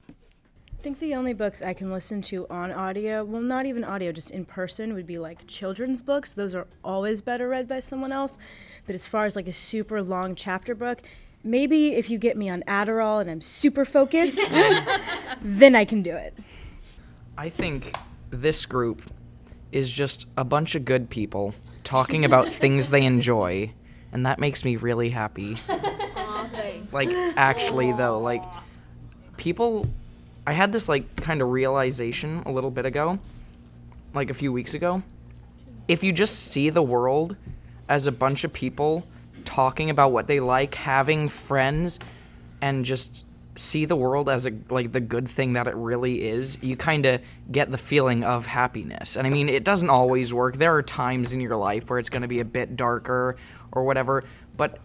I 0.78 0.82
think 0.82 0.98
the 0.98 1.14
only 1.14 1.32
books 1.32 1.62
I 1.62 1.74
can 1.74 1.90
listen 1.90 2.22
to 2.22 2.46
on 2.48 2.70
audio, 2.70 3.24
well, 3.24 3.42
not 3.42 3.66
even 3.66 3.82
audio, 3.82 4.12
just 4.12 4.30
in 4.30 4.44
person, 4.44 4.94
would 4.94 5.06
be 5.06 5.18
like 5.18 5.46
children's 5.46 6.00
books. 6.00 6.32
Those 6.32 6.54
are 6.54 6.66
always 6.84 7.20
better 7.20 7.48
read 7.48 7.68
by 7.68 7.80
someone 7.80 8.12
else. 8.12 8.38
But 8.86 8.94
as 8.94 9.06
far 9.06 9.26
as 9.26 9.36
like 9.36 9.48
a 9.48 9.52
super 9.52 10.00
long 10.00 10.34
chapter 10.34 10.74
book, 10.74 11.02
maybe 11.46 11.94
if 11.94 12.10
you 12.10 12.18
get 12.18 12.36
me 12.36 12.48
on 12.48 12.62
Adderall 12.66 13.20
and 13.20 13.30
I'm 13.30 13.40
super 13.40 13.84
focused, 13.84 14.38
then 15.40 15.74
I 15.74 15.84
can 15.84 16.02
do 16.02 16.14
it. 16.14 16.36
I 17.38 17.48
think 17.48 17.94
this 18.30 18.66
group 18.66 19.02
is 19.72 19.90
just 19.90 20.26
a 20.36 20.44
bunch 20.44 20.74
of 20.74 20.84
good 20.84 21.10
people 21.10 21.54
talking 21.84 22.24
about 22.24 22.50
things 22.50 22.90
they 22.90 23.04
enjoy, 23.04 23.72
and 24.12 24.26
that 24.26 24.38
makes 24.38 24.64
me 24.64 24.76
really 24.76 25.10
happy. 25.10 25.56
Like, 26.92 27.10
actually, 27.36 27.92
though, 27.92 28.20
like, 28.20 28.42
people. 29.36 29.88
I 30.46 30.52
had 30.52 30.72
this, 30.72 30.88
like, 30.88 31.16
kind 31.16 31.42
of 31.42 31.50
realization 31.50 32.42
a 32.46 32.52
little 32.52 32.70
bit 32.70 32.86
ago, 32.86 33.18
like 34.14 34.30
a 34.30 34.34
few 34.34 34.52
weeks 34.52 34.74
ago. 34.74 35.02
If 35.88 36.04
you 36.04 36.12
just 36.12 36.36
see 36.36 36.70
the 36.70 36.82
world 36.82 37.36
as 37.88 38.06
a 38.06 38.12
bunch 38.12 38.44
of 38.44 38.52
people 38.52 39.06
talking 39.46 39.88
about 39.88 40.12
what 40.12 40.26
they 40.26 40.40
like, 40.40 40.74
having 40.74 41.28
friends, 41.28 41.98
and 42.60 42.84
just 42.84 43.24
see 43.56 43.86
the 43.86 43.96
world 43.96 44.28
as 44.28 44.46
a 44.46 44.52
like 44.68 44.92
the 44.92 45.00
good 45.00 45.28
thing 45.28 45.54
that 45.54 45.66
it 45.66 45.74
really 45.74 46.28
is, 46.28 46.58
you 46.62 46.76
kind 46.76 47.06
of 47.06 47.20
get 47.50 47.70
the 47.70 47.78
feeling 47.78 48.22
of 48.22 48.46
happiness. 48.46 49.16
And 49.16 49.26
I 49.26 49.30
mean, 49.30 49.48
it 49.48 49.64
doesn't 49.64 49.88
always 49.88 50.34
work. 50.34 50.56
There 50.56 50.74
are 50.74 50.82
times 50.82 51.32
in 51.32 51.40
your 51.40 51.56
life 51.56 51.88
where 51.88 51.98
it's 51.98 52.10
going 52.10 52.22
to 52.22 52.28
be 52.28 52.40
a 52.40 52.44
bit 52.44 52.76
darker 52.76 53.36
or 53.72 53.84
whatever, 53.84 54.24
but 54.56 54.78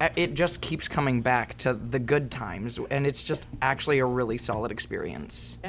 uh, 0.00 0.08
it 0.14 0.34
just 0.34 0.60
keeps 0.60 0.86
coming 0.86 1.22
back 1.22 1.58
to 1.58 1.72
the 1.72 1.98
good 1.98 2.30
times 2.30 2.78
and 2.90 3.06
it's 3.06 3.22
just 3.22 3.46
actually 3.60 3.98
a 3.98 4.06
really 4.06 4.38
solid 4.38 4.70
experience. 4.70 5.58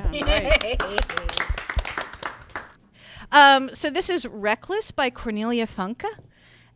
Um, 3.31 3.69
so 3.73 3.89
this 3.89 4.09
is 4.09 4.25
Reckless 4.25 4.91
by 4.91 5.09
Cornelia 5.09 5.67
Funke. 5.67 6.05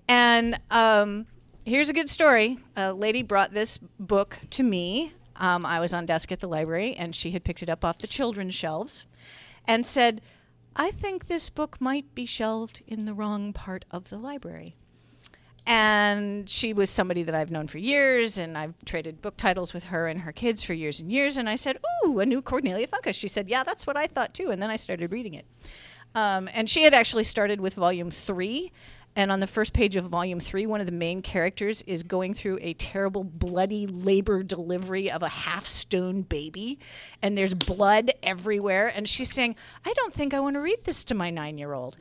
And 0.08 0.60
um, 0.70 1.28
here's 1.66 1.90
a 1.90 1.94
good 1.94 2.10
story. 2.10 2.60
A 2.76 2.94
lady 2.94 3.24
brought 3.24 3.54
this 3.54 3.80
book 4.00 4.40
to 4.52 4.64
me. 4.64 5.14
Um, 5.36 5.66
I 5.66 5.80
was 5.80 5.94
on 5.94 6.06
desk 6.06 6.32
at 6.32 6.40
the 6.40 6.48
library, 6.48 6.96
and 6.96 7.16
she 7.16 7.32
had 7.32 7.44
picked 7.44 7.64
it 7.64 7.70
up 7.70 7.84
off 7.84 8.00
the 8.00 8.08
children's 8.08 8.54
shelves 8.54 9.08
and 9.68 9.86
said, 9.86 10.22
I 10.76 10.92
think 10.92 11.28
this 11.28 11.50
book 11.50 11.80
might 11.80 12.14
be 12.16 12.26
shelved 12.26 12.82
in 12.88 13.06
the 13.06 13.14
wrong 13.14 13.54
part 13.54 13.86
of 13.92 14.10
the 14.10 14.18
library. 14.18 14.76
And 15.68 16.50
she 16.50 16.74
was 16.74 16.90
somebody 16.90 17.24
that 17.24 17.36
I've 17.36 17.52
known 17.52 17.68
for 17.68 17.78
years, 17.78 18.38
and 18.38 18.58
I've 18.58 18.74
traded 18.86 19.22
book 19.22 19.38
titles 19.38 19.74
with 19.74 19.86
her 19.86 20.08
and 20.08 20.22
her 20.22 20.32
kids 20.32 20.64
for 20.64 20.74
years 20.74 21.00
and 21.00 21.12
years. 21.12 21.38
And 21.38 21.48
I 21.48 21.56
said, 21.56 21.78
Ooh, 22.06 22.20
a 22.20 22.26
new 22.26 22.42
Cornelia 22.42 22.88
Funke. 22.88 23.14
She 23.14 23.28
said, 23.28 23.48
Yeah, 23.48 23.64
that's 23.64 23.86
what 23.86 23.96
I 23.96 24.08
thought 24.08 24.34
too. 24.34 24.50
And 24.50 24.62
then 24.62 24.72
I 24.72 24.76
started 24.76 25.12
reading 25.12 25.36
it. 25.36 25.46
Um, 26.16 26.50
and 26.54 26.70
she 26.70 26.84
had 26.84 26.94
actually 26.94 27.24
started 27.24 27.62
with 27.62 27.76
volume 27.76 28.10
three. 28.10 28.72
And 29.16 29.32
on 29.32 29.42
the 29.42 29.48
first 29.48 29.74
page 29.74 29.96
of 29.98 30.06
volume 30.06 30.40
three, 30.40 30.66
one 30.66 30.80
of 30.80 30.86
the 30.86 30.94
main 30.94 31.22
characters 31.22 31.82
is 31.84 32.04
going 32.04 32.34
through 32.34 32.60
a 32.62 32.74
terrible, 32.76 33.24
bloody 33.24 33.86
labor 33.86 34.42
delivery 34.42 35.12
of 35.12 35.22
a 35.22 35.28
half 35.28 35.66
stone 35.66 36.22
baby. 36.22 36.80
And 37.22 37.38
there's 37.38 37.54
blood 37.54 38.12
everywhere. 38.24 38.92
And 38.96 39.08
she's 39.10 39.32
saying, 39.32 39.56
I 39.86 39.92
don't 39.94 40.14
think 40.14 40.34
I 40.34 40.40
want 40.40 40.56
to 40.56 40.62
read 40.62 40.80
this 40.86 41.04
to 41.06 41.16
my 41.16 41.30
nine 41.30 41.58
year 41.58 41.74
old. 41.74 41.98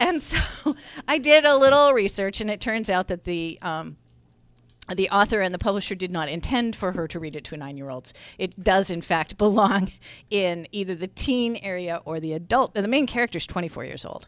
And 0.00 0.20
so 0.20 0.38
I 1.08 1.18
did 1.18 1.44
a 1.44 1.56
little 1.56 1.92
research, 1.92 2.40
and 2.40 2.50
it 2.50 2.60
turns 2.60 2.90
out 2.90 3.08
that 3.08 3.24
the. 3.24 3.58
Um, 3.62 3.96
the 4.92 5.08
author 5.10 5.40
and 5.40 5.54
the 5.54 5.58
publisher 5.58 5.94
did 5.94 6.10
not 6.10 6.28
intend 6.28 6.74
for 6.74 6.90
her 6.90 7.06
to 7.06 7.20
read 7.20 7.36
it 7.36 7.44
to 7.44 7.54
a 7.54 7.58
nine 7.58 7.76
year 7.76 7.90
olds. 7.90 8.12
It 8.38 8.64
does, 8.64 8.90
in 8.90 9.02
fact, 9.02 9.38
belong 9.38 9.92
in 10.30 10.66
either 10.72 10.96
the 10.96 11.06
teen 11.06 11.54
area 11.58 12.02
or 12.04 12.18
the 12.18 12.32
adult. 12.32 12.74
The 12.74 12.88
main 12.88 13.06
character 13.06 13.36
is 13.36 13.46
24 13.46 13.84
years 13.84 14.04
old. 14.04 14.26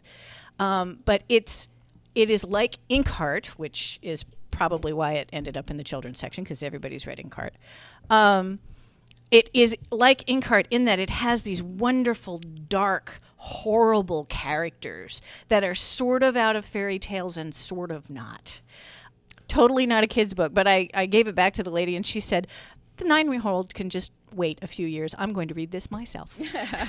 Um, 0.59 0.99
but 1.03 1.23
it's 1.27 1.67
it 2.15 2.29
is 2.29 2.43
like 2.45 2.77
Inkheart, 2.89 3.47
which 3.47 3.99
is 4.01 4.25
probably 4.51 4.93
why 4.93 5.13
it 5.13 5.29
ended 5.33 5.57
up 5.57 5.69
in 5.71 5.77
the 5.77 5.83
children's 5.83 6.19
section 6.19 6.43
because 6.43 6.61
everybody's 6.61 7.07
read 7.07 7.17
Inkheart. 7.17 7.51
Um, 8.09 8.59
it 9.31 9.49
is 9.53 9.75
like 9.91 10.25
Inkheart 10.25 10.67
in 10.69 10.85
that 10.85 10.99
it 10.99 11.09
has 11.09 11.41
these 11.41 11.63
wonderful, 11.63 12.37
dark, 12.37 13.19
horrible 13.37 14.25
characters 14.25 15.21
that 15.47 15.63
are 15.63 15.75
sort 15.75 16.21
of 16.21 16.37
out 16.37 16.55
of 16.55 16.65
fairy 16.65 16.99
tales 16.99 17.35
and 17.35 17.53
sort 17.53 17.91
of 17.91 18.09
not 18.09 18.61
totally 19.53 19.85
not 19.85 20.03
a 20.03 20.07
kid's 20.07 20.33
book. 20.33 20.53
But 20.53 20.67
I, 20.67 20.89
I 20.93 21.05
gave 21.05 21.27
it 21.27 21.35
back 21.35 21.53
to 21.53 21.63
the 21.63 21.69
lady, 21.69 21.95
and 21.95 22.05
she 22.05 22.19
said, 22.19 22.47
The 22.97 23.05
nine 23.05 23.31
year 23.31 23.41
old 23.45 23.73
can 23.73 23.89
just 23.89 24.11
wait 24.33 24.59
a 24.61 24.67
few 24.67 24.87
years. 24.87 25.13
I'm 25.17 25.33
going 25.33 25.47
to 25.47 25.53
read 25.53 25.71
this 25.71 25.91
myself. 25.91 26.39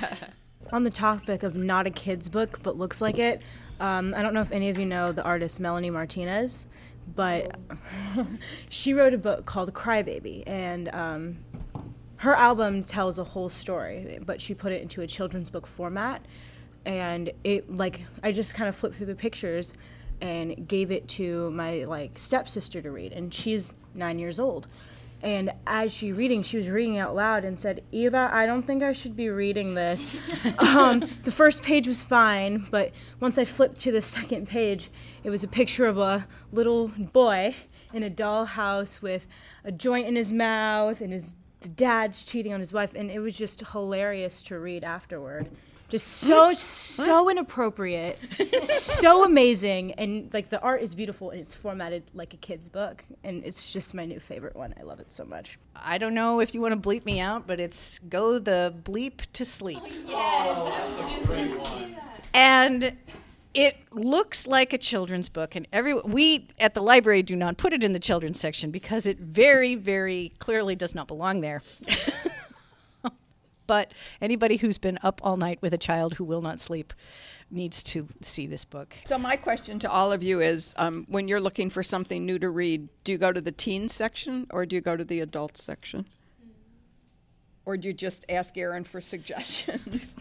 On 0.72 0.82
the 0.82 0.90
topic 0.90 1.42
of 1.42 1.54
not 1.54 1.87
a 1.87 1.90
kid's 1.90 2.28
book, 2.28 2.60
but 2.62 2.76
looks 2.76 3.00
like 3.00 3.18
it, 3.18 3.42
um, 3.80 4.14
I 4.16 4.22
don't 4.22 4.34
know 4.34 4.40
if 4.40 4.52
any 4.52 4.68
of 4.68 4.78
you 4.78 4.87
know 4.87 5.12
the 5.12 5.22
artist 5.22 5.60
Melanie 5.60 5.90
Martinez, 5.90 6.66
but 7.14 7.56
she 8.68 8.94
wrote 8.94 9.14
a 9.14 9.18
book 9.18 9.46
called 9.46 9.72
Crybaby, 9.72 10.44
and 10.46 10.88
um, 10.94 11.38
her 12.16 12.34
album 12.34 12.82
tells 12.82 13.18
a 13.18 13.24
whole 13.24 13.48
story, 13.48 14.18
but 14.24 14.40
she 14.40 14.54
put 14.54 14.72
it 14.72 14.82
into 14.82 15.00
a 15.02 15.06
children's 15.06 15.50
book 15.50 15.66
format. 15.66 16.24
And 16.87 17.32
it, 17.44 17.74
like, 17.74 18.02
I 18.22 18.32
just 18.32 18.52
kind 18.52 18.68
of 18.68 18.76
flipped 18.76 18.96
through 18.96 19.06
the 19.06 19.14
pictures 19.14 19.72
and 20.20 20.66
gave 20.68 20.90
it 20.90 21.06
to 21.08 21.50
my 21.50 21.84
like 21.84 22.18
stepsister 22.18 22.80
to 22.80 22.90
read 22.90 23.12
and 23.12 23.32
she's 23.32 23.74
nine 23.94 24.18
years 24.18 24.38
old 24.38 24.66
and 25.24 25.50
as 25.66 25.90
she 25.90 26.12
reading 26.12 26.42
she 26.42 26.58
was 26.58 26.68
reading 26.68 26.98
out 26.98 27.16
loud 27.16 27.44
and 27.44 27.58
said 27.58 27.82
eva 27.90 28.28
i 28.32 28.44
don't 28.44 28.62
think 28.62 28.82
i 28.82 28.92
should 28.92 29.16
be 29.16 29.28
reading 29.28 29.74
this. 29.74 30.18
Um, 30.58 31.00
the 31.24 31.32
first 31.32 31.62
page 31.62 31.88
was 31.88 32.02
fine 32.02 32.66
but 32.70 32.92
once 33.18 33.38
i 33.38 33.44
flipped 33.44 33.80
to 33.80 33.92
the 33.92 34.02
second 34.16 34.46
page 34.46 34.90
it 35.22 35.30
was 35.30 35.42
a 35.42 35.48
picture 35.48 35.87
of 35.87 35.98
a 35.98 36.28
little 36.52 36.88
boy 36.88 37.54
in 37.92 38.02
a 38.02 38.10
dollhouse 38.10 39.00
with 39.00 39.26
a 39.64 39.72
joint 39.72 40.06
in 40.06 40.16
his 40.16 40.30
mouth 40.30 41.00
and 41.00 41.12
his 41.12 41.37
dad's 41.76 42.24
cheating 42.24 42.52
on 42.52 42.60
his 42.60 42.72
wife 42.72 42.92
and 42.94 43.10
it 43.10 43.20
was 43.20 43.37
just 43.37 43.60
hilarious 43.72 44.42
to 44.42 44.58
read 44.58 44.84
afterward 44.84 45.48
just 45.94 46.09
so 46.09 46.52
so 46.52 47.30
inappropriate 47.30 48.18
so 48.68 49.24
amazing 49.24 49.92
and 49.92 50.33
like 50.33 50.50
the 50.50 50.61
art 50.61 50.83
is 50.83 50.94
beautiful 50.94 51.30
and 51.30 51.40
it's 51.40 51.54
formatted 51.54 52.02
like 52.14 52.35
a 52.35 52.37
kid's 52.38 52.68
book 52.68 53.04
and 53.22 53.44
it's 53.44 53.72
just 53.72 53.94
my 53.94 54.04
new 54.04 54.18
favorite 54.18 54.57
one 54.57 54.74
i 54.78 54.83
love 54.83 55.00
it 55.00 55.12
so 55.12 55.24
much 55.24 55.59
I 55.76 55.98
don't 55.98 56.14
know 56.14 56.40
if 56.40 56.54
you 56.54 56.61
want 56.61 56.80
to 56.80 56.88
bleep 56.88 57.04
me 57.04 57.20
out, 57.20 57.46
but 57.46 57.61
it's 57.61 57.98
Go 57.98 58.38
the 58.38 58.74
Bleep 58.85 59.26
to 59.33 59.44
Sleep. 59.44 59.83
Yes, 60.07 61.00
absolutely. 61.28 61.96
And 62.33 62.96
it 63.54 63.76
looks 63.92 64.46
like 64.46 64.72
a 64.72 64.78
children's 64.78 65.28
book, 65.28 65.54
and 65.54 65.66
every 65.72 65.94
we 65.94 66.48
at 66.59 66.74
the 66.74 66.83
library 66.83 67.22
do 67.22 67.37
not 67.37 67.57
put 67.57 67.72
it 67.72 67.85
in 67.85 67.92
the 67.92 67.98
children's 67.98 68.40
section 68.40 68.70
because 68.70 69.07
it 69.07 69.18
very, 69.18 69.74
very 69.74 70.33
clearly 70.38 70.74
does 70.74 70.94
not 70.94 71.07
belong 71.07 71.40
there. 71.40 71.62
but 73.66 73.92
anybody 74.20 74.57
who's 74.57 74.79
been 74.79 74.98
up 75.03 75.20
all 75.22 75.37
night 75.37 75.61
with 75.62 75.74
a 75.74 75.79
child 75.79 76.14
who 76.14 76.24
will 76.24 76.42
not 76.42 76.61
sleep 76.61 76.92
needs 77.50 77.83
to 77.83 78.09
see 78.22 78.46
this 78.46 78.64
book. 78.64 78.96
So 79.05 79.18
my 79.18 79.37
question 79.37 79.79
to 79.81 79.90
all 79.90 80.12
of 80.12 80.22
you 80.22 80.40
is: 80.40 80.74
um, 80.77 81.07
When 81.09 81.29
you're 81.29 81.40
looking 81.40 81.70
for 81.70 81.83
something 81.83 82.24
new 82.27 82.38
to 82.38 82.50
read, 82.50 82.88
do 83.05 83.12
you 83.12 83.18
go 83.18 83.33
to 83.33 83.40
the 83.40 83.53
teen 83.53 83.88
section 83.88 84.46
or 84.50 84.66
do 84.66 84.77
you 84.77 84.83
go 84.83 84.96
to 84.96 85.05
the 85.05 85.20
adult 85.20 85.57
section, 85.57 86.07
or 87.64 87.77
do 87.77 87.88
you 87.88 87.94
just 87.94 88.24
ask 88.29 88.57
Aaron 88.57 88.85
for 88.85 89.00
suggestions? 89.14 90.14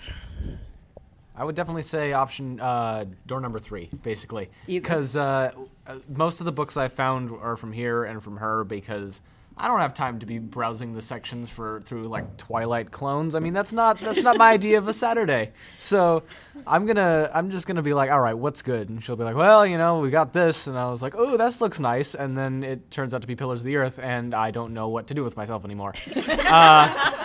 I 1.36 1.44
would 1.44 1.56
definitely 1.56 1.82
say 1.82 2.14
option 2.14 2.60
uh, 2.60 3.06
door 3.26 3.42
number 3.42 3.58
three, 3.60 3.90
basically, 4.04 4.52
because 4.68 5.16
uh, 5.16 5.52
uh, 5.88 5.96
most 6.08 6.40
of 6.40 6.46
the 6.46 6.52
books 6.52 6.78
I 6.78 6.90
found 6.90 7.32
are 7.32 7.56
from 7.56 7.72
here 7.72 8.04
and 8.04 8.24
from 8.24 8.38
her 8.38 8.64
because 8.64 9.22
I 9.56 9.68
don't 9.68 9.80
have 9.80 9.94
time 9.94 10.20
to 10.20 10.26
be 10.26 10.40
browsing 10.40 10.94
the 10.94 11.02
sections 11.02 11.50
for 11.50 11.82
through 11.82 12.08
like 12.08 12.38
Twilight 12.38 12.92
clones. 12.92 13.36
I 13.36 13.40
mean, 13.40 13.54
that's 13.54 13.74
not 13.74 14.00
that's 14.00 14.22
not 14.22 14.38
my 14.38 14.52
idea 14.52 14.78
of 14.78 14.88
a 14.88 14.94
Saturday. 14.94 15.52
So 15.80 16.24
I'm 16.66 16.86
gonna 16.86 17.30
I'm 17.34 17.52
just 17.52 17.68
gonna 17.68 17.84
be 17.84 17.94
like, 17.94 18.10
all 18.10 18.20
right, 18.20 18.34
what's 18.34 18.62
good? 18.62 18.90
And 18.90 19.04
she'll 19.04 19.16
be 19.16 19.24
like, 19.24 19.36
well, 19.36 19.66
you 19.66 19.78
know, 19.78 20.00
we 20.00 20.10
got 20.10 20.34
this, 20.34 20.68
and 20.68 20.78
I 20.78 20.90
was 20.90 21.02
like, 21.02 21.14
oh, 21.16 21.38
this 21.38 21.62
looks 21.62 21.80
nice, 21.80 22.16
and 22.16 22.38
then 22.38 22.64
it 22.64 22.90
turns 22.90 23.14
out 23.14 23.22
to 23.22 23.28
be 23.28 23.36
Pillars 23.36 23.62
of 23.62 23.66
the 23.66 23.76
Earth, 23.76 24.00
and 24.00 24.34
I 24.34 24.52
don't 24.52 24.74
know 24.74 24.90
what 24.90 25.08
to 25.08 25.14
do 25.14 25.24
with 25.24 25.38
myself 25.38 25.66
anymore. 25.66 25.94
uh, 26.16 27.22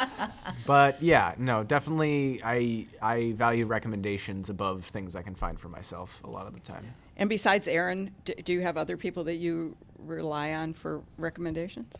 but 0.66 1.02
yeah, 1.02 1.34
no, 1.38 1.64
definitely, 1.64 2.42
I 2.44 2.86
I 3.00 3.32
value 3.32 3.64
recommendations 3.64 4.50
above 4.50 4.84
things 4.84 5.16
I 5.16 5.22
can 5.22 5.34
find 5.34 5.58
for 5.58 5.68
myself 5.68 6.20
a 6.24 6.28
lot 6.28 6.46
of 6.46 6.52
the 6.52 6.60
time. 6.60 6.94
And 7.18 7.28
besides 7.28 7.68
Aaron, 7.68 8.10
d- 8.24 8.34
do 8.44 8.52
you 8.52 8.60
have 8.62 8.76
other 8.76 8.96
people 8.96 9.24
that 9.24 9.36
you 9.36 9.76
rely 9.98 10.52
on 10.52 10.72
for 10.72 11.02
recommendations? 11.16 11.92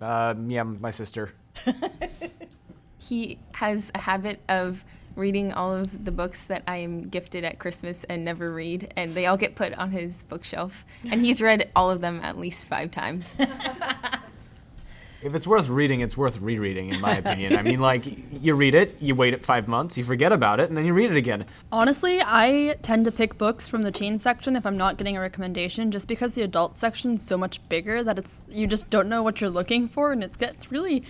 Um, 0.00 0.50
yeah, 0.50 0.62
my 0.62 0.90
sister. 0.90 1.32
He 3.08 3.38
has 3.54 3.90
a 3.94 3.98
habit 3.98 4.40
of 4.48 4.84
reading 5.16 5.52
all 5.52 5.74
of 5.74 6.04
the 6.04 6.12
books 6.12 6.44
that 6.44 6.62
I 6.68 6.76
am 6.76 7.08
gifted 7.08 7.44
at 7.44 7.58
Christmas 7.58 8.04
and 8.04 8.24
never 8.24 8.52
read, 8.52 8.92
and 8.96 9.14
they 9.14 9.26
all 9.26 9.36
get 9.36 9.56
put 9.56 9.74
on 9.74 9.90
his 9.90 10.22
bookshelf. 10.22 10.86
And 11.10 11.20
he's 11.24 11.42
read 11.42 11.70
all 11.74 11.90
of 11.90 12.00
them 12.00 12.20
at 12.22 12.38
least 12.38 12.66
five 12.66 12.90
times. 12.92 13.34
If 15.22 15.36
it's 15.36 15.46
worth 15.46 15.68
reading, 15.68 16.00
it's 16.00 16.16
worth 16.16 16.40
rereading, 16.40 16.88
in 16.88 17.00
my 17.00 17.16
opinion. 17.16 17.56
I 17.56 17.62
mean, 17.62 17.78
like, 17.78 18.04
you 18.42 18.56
read 18.56 18.74
it, 18.74 19.00
you 19.00 19.14
wait 19.14 19.34
it 19.34 19.44
five 19.44 19.68
months, 19.68 19.96
you 19.96 20.02
forget 20.02 20.32
about 20.32 20.58
it, 20.58 20.68
and 20.68 20.76
then 20.76 20.84
you 20.84 20.92
read 20.92 21.12
it 21.12 21.16
again. 21.16 21.44
Honestly, 21.70 22.20
I 22.20 22.76
tend 22.82 23.04
to 23.04 23.12
pick 23.12 23.38
books 23.38 23.68
from 23.68 23.82
the 23.82 23.92
teen 23.92 24.18
section 24.18 24.56
if 24.56 24.66
I'm 24.66 24.76
not 24.76 24.98
getting 24.98 25.16
a 25.16 25.20
recommendation, 25.20 25.92
just 25.92 26.08
because 26.08 26.34
the 26.34 26.42
adult 26.42 26.76
section 26.76 27.16
is 27.16 27.22
so 27.22 27.38
much 27.38 27.66
bigger 27.68 28.02
that 28.02 28.18
it's 28.18 28.42
you 28.48 28.66
just 28.66 28.90
don't 28.90 29.08
know 29.08 29.22
what 29.22 29.40
you're 29.40 29.48
looking 29.48 29.88
for, 29.88 30.10
and 30.10 30.24
it 30.24 30.36
gets 30.38 30.72
really, 30.72 31.04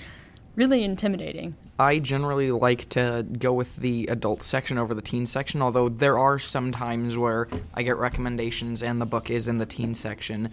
really 0.57 0.85
intimidating. 0.85 1.57
I 1.79 1.99
generally 1.99 2.51
like 2.51 2.89
to 2.91 3.27
go 3.39 3.55
with 3.55 3.75
the 3.77 4.07
adult 4.09 4.43
section 4.43 4.77
over 4.77 4.93
the 4.93 5.03
teen 5.03 5.25
section, 5.25 5.63
although 5.63 5.89
there 5.89 6.19
are 6.19 6.39
some 6.39 6.71
times 6.71 7.17
where 7.17 7.49
I 7.73 7.83
get 7.83 7.97
recommendations 7.97 8.83
and 8.83 9.01
the 9.01 9.07
book 9.07 9.31
is 9.31 9.49
in 9.49 9.57
the 9.57 9.67
teen 9.67 9.95
section. 9.95 10.51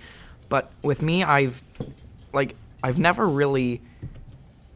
But 0.48 0.72
with 0.82 1.02
me, 1.02 1.24
I've 1.24 1.62
like 2.34 2.56
I've 2.84 3.00
never 3.00 3.28
really 3.28 3.82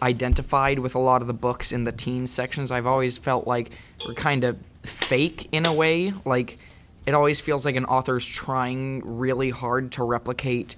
identified 0.02 0.80
with 0.80 0.96
a 0.96 1.00
lot 1.00 1.22
of 1.22 1.28
the 1.28 1.34
books 1.34 1.72
in 1.72 1.86
the 1.86 1.92
teen 1.92 2.28
sections. 2.28 2.72
I've 2.72 2.86
always 2.86 3.18
felt 3.18 3.48
like 3.48 3.72
we're 4.06 4.14
kind 4.14 4.44
of 4.44 4.58
fake 4.84 5.48
in 5.52 5.66
a 5.66 5.74
way. 5.74 6.14
Like 6.26 6.60
it 7.06 7.14
always 7.14 7.40
feels 7.40 7.66
like 7.66 7.76
an 7.76 7.86
author's 7.86 8.26
trying 8.26 9.02
really 9.06 9.50
hard 9.50 9.92
to 9.94 10.04
replicate 10.04 10.76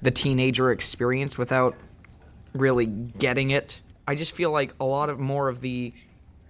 the 0.00 0.10
teenager 0.10 0.70
experience 0.70 1.36
without 1.36 1.74
really 2.54 2.86
getting 2.86 3.50
it. 3.50 3.80
I 4.06 4.14
just 4.14 4.32
feel 4.32 4.50
like 4.50 4.74
a 4.80 4.84
lot 4.84 5.10
of 5.10 5.18
more 5.18 5.48
of 5.48 5.60
the 5.60 5.92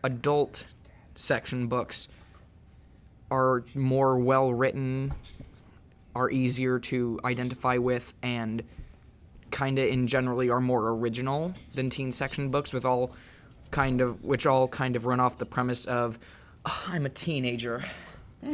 adult 0.03 0.67
section 1.15 1.67
books 1.67 2.09
are 3.31 3.65
more 3.75 4.19
well 4.19 4.53
written, 4.53 5.13
are 6.15 6.31
easier 6.31 6.79
to 6.79 7.19
identify 7.25 7.79
with, 7.79 8.15
and 8.23 8.63
kind 9.51 9.79
of 9.79 9.89
in 9.89 10.07
generally 10.07 10.51
are 10.51 10.61
more 10.61 10.91
original 10.91 11.55
than 11.75 11.91
teen 11.91 12.13
section 12.13 12.51
books, 12.51 12.73
with 12.73 12.85
all 12.85 13.13
kind 13.71 14.01
of 14.01 14.25
which 14.25 14.47
all 14.47 14.69
kind 14.69 14.97
of 14.97 15.07
run 15.07 15.21
off 15.21 15.39
the 15.39 15.47
premise 15.47 15.85
of 15.85 16.19
"Ah, 16.65 16.85
I'm 16.89 17.07
a 17.07 17.11
teenager. 17.11 17.83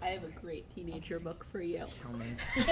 I 0.00 0.12
have 0.12 0.24
a 0.24 0.40
great 0.40 0.64
teenager 0.74 1.18
book 1.18 1.44
for 1.52 1.60
you. 1.60 1.84
Tell 2.02 2.12
me. 2.14 2.26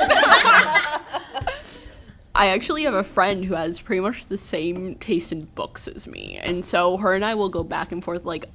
I 2.35 2.49
actually 2.49 2.85
have 2.85 2.95
a 2.95 3.03
friend 3.03 3.45
who 3.45 3.55
has 3.55 3.81
pretty 3.81 4.01
much 4.01 4.27
the 4.27 4.37
same 4.37 4.95
taste 4.97 5.33
in 5.33 5.47
books 5.55 5.89
as 5.89 6.07
me. 6.07 6.39
And 6.43 6.65
so 6.65 6.97
her 6.99 7.15
and 7.15 7.25
I 7.25 7.35
will 7.35 7.49
go 7.49 7.65
back 7.65 7.93
and 7.93 8.05
forth. 8.05 8.25
Like, 8.25 8.51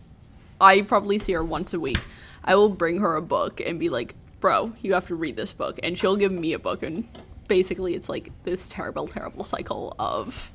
I 0.59 0.81
probably 0.81 1.17
see 1.17 1.33
her 1.33 1.43
once 1.43 1.73
a 1.73 1.79
week. 1.79 1.99
I 2.43 2.55
will 2.55 2.69
bring 2.69 2.99
her 2.99 3.15
a 3.15 3.21
book 3.21 3.59
and 3.59 3.79
be 3.79 3.89
like, 3.89 4.15
bro, 4.41 4.73
you 4.81 4.93
have 4.93 5.07
to 5.07 5.15
read 5.15 5.37
this 5.37 5.53
book. 5.53 5.79
And 5.81 5.97
she'll 5.97 6.17
give 6.17 6.31
me 6.31 6.51
a 6.53 6.59
book. 6.59 6.83
And 6.83 7.07
basically, 7.47 7.95
it's 7.95 8.09
like 8.09 8.31
this 8.43 8.67
terrible, 8.67 9.07
terrible 9.07 9.45
cycle 9.45 9.95
of 9.97 10.51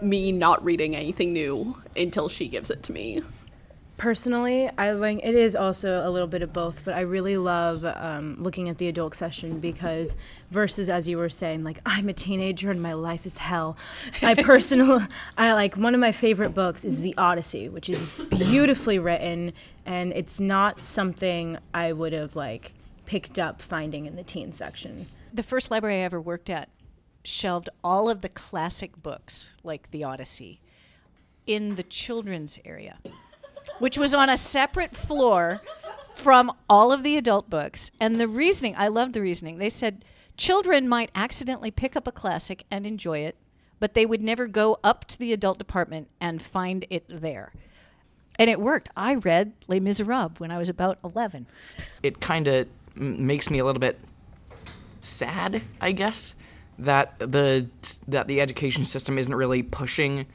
me 0.00 0.32
not 0.32 0.64
reading 0.64 0.96
anything 0.96 1.32
new 1.32 1.76
until 1.96 2.28
she 2.28 2.48
gives 2.48 2.70
it 2.70 2.82
to 2.84 2.92
me. 2.92 3.22
Personally, 3.98 4.70
I 4.78 4.92
like 4.92 5.18
it 5.24 5.34
is 5.34 5.56
also 5.56 6.08
a 6.08 6.10
little 6.10 6.28
bit 6.28 6.40
of 6.40 6.52
both, 6.52 6.82
but 6.84 6.94
I 6.94 7.00
really 7.00 7.36
love 7.36 7.84
um, 7.84 8.36
looking 8.38 8.68
at 8.68 8.78
the 8.78 8.86
adult 8.86 9.16
session 9.16 9.58
because 9.58 10.14
versus 10.52 10.88
as 10.88 11.08
you 11.08 11.18
were 11.18 11.28
saying, 11.28 11.64
like 11.64 11.80
I'm 11.84 12.08
a 12.08 12.12
teenager 12.12 12.70
and 12.70 12.80
my 12.80 12.92
life 12.92 13.26
is 13.26 13.38
hell. 13.38 13.76
I 14.22 14.34
personal, 14.42 15.02
I 15.36 15.52
like 15.52 15.76
one 15.76 15.94
of 15.94 16.00
my 16.00 16.12
favorite 16.12 16.54
books 16.54 16.84
is 16.84 17.00
The 17.00 17.12
Odyssey, 17.18 17.68
which 17.68 17.90
is 17.90 18.04
beautifully 18.30 19.00
written, 19.00 19.52
and 19.84 20.12
it's 20.12 20.38
not 20.38 20.80
something 20.80 21.58
I 21.74 21.92
would 21.92 22.12
have 22.12 22.36
like 22.36 22.74
picked 23.04 23.36
up 23.36 23.60
finding 23.60 24.06
in 24.06 24.14
the 24.14 24.22
teen 24.22 24.52
section. 24.52 25.08
The 25.34 25.42
first 25.42 25.72
library 25.72 25.96
I 25.96 26.04
ever 26.04 26.20
worked 26.20 26.48
at 26.48 26.68
shelved 27.24 27.68
all 27.82 28.08
of 28.08 28.20
the 28.20 28.28
classic 28.28 29.02
books, 29.02 29.50
like 29.64 29.90
The 29.90 30.04
Odyssey, 30.04 30.60
in 31.48 31.74
the 31.74 31.82
children's 31.82 32.60
area, 32.64 32.98
which 33.78 33.98
was 33.98 34.14
on 34.14 34.28
a 34.28 34.36
separate 34.36 34.90
floor 34.92 35.60
from 36.14 36.52
all 36.68 36.90
of 36.92 37.02
the 37.02 37.16
adult 37.16 37.48
books. 37.48 37.90
And 38.00 38.20
the 38.20 38.28
reasoning, 38.28 38.74
I 38.76 38.88
loved 38.88 39.12
the 39.14 39.20
reasoning. 39.20 39.58
They 39.58 39.70
said 39.70 40.04
children 40.36 40.88
might 40.88 41.10
accidentally 41.14 41.70
pick 41.70 41.94
up 41.96 42.06
a 42.06 42.12
classic 42.12 42.64
and 42.70 42.86
enjoy 42.86 43.18
it, 43.18 43.36
but 43.80 43.94
they 43.94 44.04
would 44.06 44.20
never 44.22 44.46
go 44.46 44.78
up 44.82 45.04
to 45.06 45.18
the 45.18 45.32
adult 45.32 45.58
department 45.58 46.08
and 46.20 46.42
find 46.42 46.84
it 46.90 47.04
there. 47.08 47.52
And 48.38 48.48
it 48.50 48.60
worked. 48.60 48.88
I 48.96 49.14
read 49.16 49.52
Les 49.66 49.80
Miserables 49.80 50.38
when 50.38 50.50
I 50.50 50.58
was 50.58 50.68
about 50.68 50.98
11. 51.04 51.46
it 52.02 52.20
kind 52.20 52.46
of 52.48 52.68
m- 52.96 53.26
makes 53.26 53.50
me 53.50 53.58
a 53.58 53.64
little 53.64 53.80
bit 53.80 53.98
sad, 55.02 55.62
I 55.80 55.92
guess, 55.92 56.34
that 56.78 57.18
the 57.18 57.68
that 58.06 58.28
the 58.28 58.40
education 58.40 58.84
system 58.84 59.18
isn't 59.18 59.34
really 59.34 59.62
pushing 59.64 60.26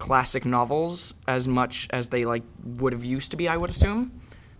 classic 0.00 0.44
novels 0.44 1.14
as 1.28 1.46
much 1.46 1.86
as 1.90 2.08
they 2.08 2.24
like 2.24 2.42
would 2.64 2.92
have 2.92 3.04
used 3.04 3.30
to 3.30 3.36
be. 3.36 3.48
I 3.48 3.56
would 3.56 3.70
assume, 3.70 4.10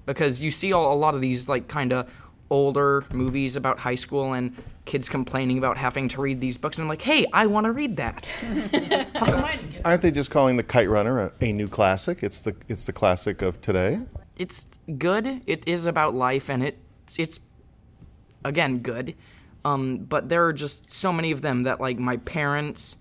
because 0.06 0.40
you 0.40 0.52
see 0.52 0.72
all, 0.72 0.92
a 0.92 0.94
lot 0.94 1.16
of 1.16 1.20
these 1.20 1.48
like 1.48 1.66
kind 1.66 1.92
of 1.92 2.08
older 2.50 3.04
movies 3.12 3.56
about 3.56 3.78
high 3.78 3.94
school 3.94 4.34
and 4.34 4.54
kids 4.84 5.08
complaining 5.08 5.56
about 5.56 5.76
having 5.76 6.08
to 6.08 6.20
read 6.20 6.40
these 6.40 6.58
books 6.58 6.76
and 6.78 6.84
I'm 6.84 6.88
like, 6.88 7.02
hey, 7.02 7.24
I 7.32 7.46
want 7.46 7.64
to 7.64 7.72
read 7.72 7.96
that. 7.96 8.26
Aren't 9.84 10.02
they 10.02 10.10
just 10.10 10.30
calling 10.30 10.56
the 10.56 10.62
Kite 10.62 10.88
Runner 10.88 11.20
a, 11.20 11.32
a 11.40 11.52
new 11.52 11.68
classic? 11.68 12.22
It's 12.22 12.42
the 12.42 12.54
it's 12.68 12.84
the 12.84 12.92
classic 12.92 13.42
of 13.42 13.60
today. 13.60 14.00
it's 14.36 14.66
good. 14.98 15.42
It 15.46 15.66
is 15.66 15.86
about 15.86 16.14
life, 16.14 16.48
and 16.48 16.64
it's 16.64 17.18
it's 17.18 17.40
again 18.44 18.78
good. 18.78 19.14
Um, 19.64 19.98
but 19.98 20.28
there 20.28 20.46
are 20.46 20.52
just 20.52 20.90
so 20.90 21.12
many 21.12 21.30
of 21.30 21.42
them 21.42 21.64
that 21.64 21.80
like 21.80 21.98
my 21.98 22.16
parents, 22.18 22.96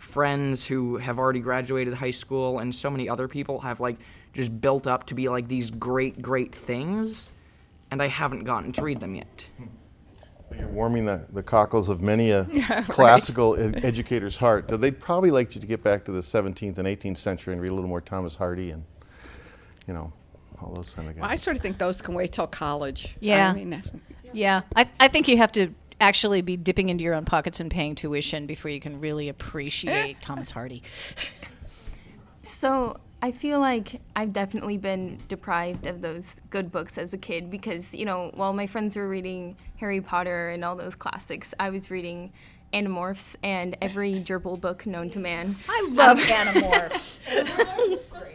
friends 0.00 0.66
who 0.66 0.96
have 0.96 1.18
already 1.18 1.40
graduated 1.40 1.94
high 1.94 2.10
school, 2.10 2.58
and 2.58 2.74
so 2.74 2.90
many 2.90 3.08
other 3.08 3.28
people 3.28 3.60
have 3.60 3.80
like 3.80 3.98
just 4.32 4.60
built 4.60 4.86
up 4.86 5.06
to 5.06 5.14
be 5.14 5.28
like 5.28 5.46
these 5.46 5.70
great 5.70 6.20
great 6.22 6.54
things, 6.54 7.28
and 7.90 8.02
I 8.02 8.06
haven't 8.08 8.44
gotten 8.44 8.72
to 8.72 8.82
read 8.82 8.98
them 9.00 9.14
yet. 9.14 9.46
You're 10.58 10.66
warming 10.68 11.04
the, 11.04 11.24
the 11.32 11.44
cockles 11.44 11.88
of 11.88 12.00
many 12.00 12.32
a 12.32 12.44
classical 12.88 13.56
e- 13.56 13.72
educator's 13.84 14.36
heart. 14.36 14.68
So 14.68 14.76
They'd 14.76 14.98
probably 14.98 15.30
like 15.30 15.54
you 15.54 15.60
to 15.60 15.66
get 15.66 15.84
back 15.84 16.04
to 16.06 16.12
the 16.12 16.20
17th 16.20 16.76
and 16.76 16.88
18th 16.88 17.18
century 17.18 17.52
and 17.52 17.62
read 17.62 17.70
a 17.70 17.74
little 17.74 17.88
more 17.88 18.00
Thomas 18.00 18.34
Hardy 18.34 18.70
and, 18.72 18.82
you 19.86 19.94
know, 19.94 20.12
all 20.60 20.74
those 20.74 20.92
kind 20.92 21.08
of 21.08 21.14
guys. 21.14 21.24
I 21.24 21.36
sort 21.36 21.54
of 21.54 21.62
think 21.62 21.78
those 21.78 22.02
can 22.02 22.14
wait 22.14 22.32
till 22.32 22.48
college. 22.48 23.14
Yeah. 23.20 23.50
I 23.50 23.52
mean, 23.54 23.80
Yeah, 24.32 24.62
I, 24.74 24.88
I 24.98 25.06
think 25.06 25.28
you 25.28 25.36
have 25.36 25.52
to 25.52 25.68
actually 26.00 26.42
be 26.42 26.56
dipping 26.56 26.88
into 26.88 27.04
your 27.04 27.14
own 27.14 27.24
pockets 27.24 27.60
and 27.60 27.70
paying 27.70 27.94
tuition 27.94 28.46
before 28.46 28.70
you 28.70 28.80
can 28.80 29.00
really 29.00 29.28
appreciate 29.28 30.20
Thomas 30.22 30.50
Hardy. 30.50 30.82
So 32.42 32.98
I 33.22 33.32
feel 33.32 33.60
like 33.60 34.00
I've 34.16 34.32
definitely 34.32 34.78
been 34.78 35.20
deprived 35.28 35.86
of 35.86 36.00
those 36.00 36.36
good 36.48 36.72
books 36.72 36.96
as 36.96 37.12
a 37.12 37.18
kid 37.18 37.50
because, 37.50 37.94
you 37.94 38.06
know, 38.06 38.30
while 38.34 38.54
my 38.54 38.66
friends 38.66 38.96
were 38.96 39.08
reading 39.08 39.56
Harry 39.76 40.00
Potter 40.00 40.48
and 40.48 40.64
all 40.64 40.74
those 40.74 40.94
classics, 40.94 41.52
I 41.60 41.68
was 41.70 41.90
reading 41.90 42.32
Animorphs 42.72 43.36
and 43.42 43.76
every 43.82 44.14
gerbil 44.14 44.60
book 44.60 44.86
known 44.86 45.10
to 45.10 45.18
man. 45.18 45.56
I 45.68 45.88
love 45.92 46.18
um, 46.18 46.24
Animorphs. 46.24 47.18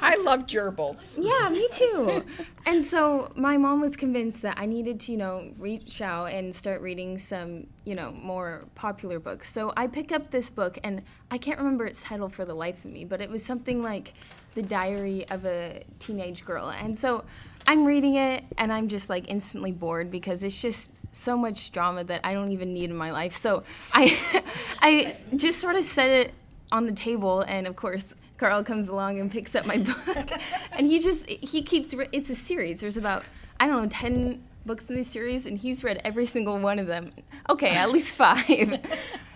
I 0.00 0.16
love 0.22 0.46
gerbils. 0.46 1.14
Yeah, 1.16 1.48
me 1.48 1.68
too. 1.72 2.24
and 2.66 2.84
so 2.84 3.32
my 3.34 3.56
mom 3.56 3.80
was 3.80 3.96
convinced 3.96 4.42
that 4.42 4.58
I 4.58 4.66
needed 4.66 5.00
to, 5.00 5.12
you 5.12 5.18
know, 5.18 5.52
reach 5.58 6.00
out 6.00 6.26
and 6.26 6.54
start 6.54 6.80
reading 6.80 7.18
some, 7.18 7.66
you 7.84 7.94
know, 7.94 8.12
more 8.12 8.64
popular 8.74 9.18
books. 9.18 9.50
So 9.50 9.72
I 9.76 9.86
pick 9.86 10.12
up 10.12 10.30
this 10.30 10.50
book, 10.50 10.78
and 10.82 11.02
I 11.30 11.38
can't 11.38 11.58
remember 11.58 11.86
its 11.86 12.02
title 12.02 12.28
for 12.28 12.44
the 12.44 12.54
life 12.54 12.84
of 12.84 12.90
me, 12.90 13.04
but 13.04 13.20
it 13.20 13.30
was 13.30 13.44
something 13.44 13.82
like 13.82 14.14
The 14.54 14.62
Diary 14.62 15.28
of 15.28 15.44
a 15.44 15.82
Teenage 15.98 16.44
Girl. 16.44 16.68
And 16.70 16.96
so 16.96 17.24
I'm 17.66 17.84
reading 17.84 18.14
it, 18.14 18.44
and 18.56 18.72
I'm 18.72 18.88
just 18.88 19.08
like 19.08 19.28
instantly 19.28 19.72
bored 19.72 20.10
because 20.10 20.42
it's 20.42 20.60
just 20.60 20.92
so 21.12 21.36
much 21.36 21.72
drama 21.72 22.04
that 22.04 22.20
I 22.24 22.34
don't 22.34 22.52
even 22.52 22.72
need 22.72 22.90
in 22.90 22.96
my 22.96 23.10
life. 23.10 23.34
So 23.34 23.64
I, 23.92 24.42
I 24.80 25.16
just 25.36 25.58
sort 25.58 25.76
of 25.76 25.84
set 25.84 26.10
it 26.10 26.34
on 26.70 26.86
the 26.86 26.92
table, 26.92 27.42
and 27.42 27.66
of 27.66 27.76
course. 27.76 28.14
Carl 28.38 28.64
comes 28.64 28.88
along 28.88 29.20
and 29.20 29.30
picks 29.30 29.54
up 29.54 29.66
my 29.66 29.78
book, 30.06 30.30
and 30.72 30.86
he 30.86 30.98
just 30.98 31.28
he 31.28 31.62
keeps. 31.62 31.92
Re- 31.92 32.08
it's 32.12 32.30
a 32.30 32.34
series. 32.34 32.80
There's 32.80 32.96
about 32.96 33.24
I 33.60 33.66
don't 33.66 33.82
know 33.82 33.88
ten 33.88 34.42
books 34.64 34.88
in 34.88 34.96
this 34.96 35.08
series, 35.08 35.44
and 35.46 35.58
he's 35.58 35.84
read 35.84 36.00
every 36.04 36.26
single 36.26 36.58
one 36.58 36.78
of 36.78 36.86
them. 36.86 37.12
Okay, 37.50 37.74
at 37.74 37.90
least 37.90 38.14
five. 38.14 38.46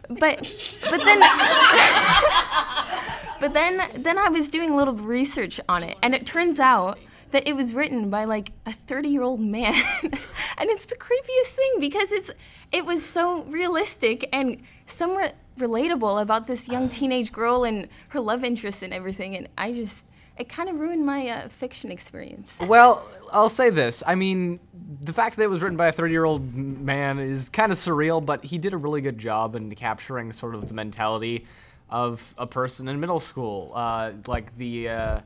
but 0.08 0.78
but 0.90 1.04
then 1.04 1.20
but 3.40 3.52
then 3.52 3.82
then 3.96 4.18
I 4.18 4.28
was 4.28 4.48
doing 4.50 4.70
a 4.70 4.76
little 4.76 4.94
research 4.94 5.60
on 5.68 5.82
it, 5.82 5.98
and 6.02 6.14
it 6.14 6.24
turns 6.24 6.60
out 6.60 6.98
that 7.32 7.48
it 7.48 7.56
was 7.56 7.74
written 7.74 8.10
by 8.10 8.24
like 8.24 8.52
a 8.66 8.72
30 8.72 9.08
year 9.08 9.22
old 9.22 9.40
man, 9.40 9.74
and 10.02 10.70
it's 10.70 10.86
the 10.86 10.96
creepiest 10.96 11.50
thing 11.50 11.72
because 11.80 12.12
it's 12.12 12.30
it 12.70 12.86
was 12.86 13.04
so 13.04 13.42
realistic 13.44 14.28
and 14.32 14.62
somewhat 14.86 15.34
relatable 15.58 16.20
about 16.20 16.46
this 16.46 16.68
young 16.68 16.88
teenage 16.88 17.32
girl 17.32 17.64
and 17.64 17.88
her 18.08 18.20
love 18.20 18.44
interest 18.44 18.82
and 18.82 18.92
everything, 18.92 19.36
and 19.36 19.48
I 19.56 19.72
just 19.72 20.06
it 20.38 20.48
kind 20.48 20.68
of 20.68 20.80
ruined 20.80 21.04
my 21.04 21.28
uh, 21.28 21.48
fiction 21.48 21.90
experience. 21.90 22.58
Well, 22.60 23.06
I'll 23.30 23.50
say 23.50 23.70
this. 23.70 24.02
I 24.06 24.14
mean, 24.14 24.60
the 25.02 25.12
fact 25.12 25.36
that 25.36 25.42
it 25.42 25.50
was 25.50 25.60
written 25.60 25.76
by 25.76 25.88
a 25.88 25.92
30 25.92 26.12
year 26.12 26.24
old 26.24 26.54
man 26.54 27.18
is 27.18 27.48
kind 27.48 27.70
of 27.70 27.78
surreal, 27.78 28.24
but 28.24 28.44
he 28.44 28.58
did 28.58 28.72
a 28.72 28.76
really 28.76 29.02
good 29.02 29.18
job 29.18 29.54
in 29.54 29.74
capturing 29.74 30.32
sort 30.32 30.54
of 30.54 30.68
the 30.68 30.74
mentality 30.74 31.46
of 31.90 32.34
a 32.38 32.46
person 32.46 32.88
in 32.88 32.98
middle 32.98 33.20
school. 33.20 33.72
Uh, 33.74 34.12
like 34.26 34.56
the. 34.56 34.88
Uh, 34.88 35.20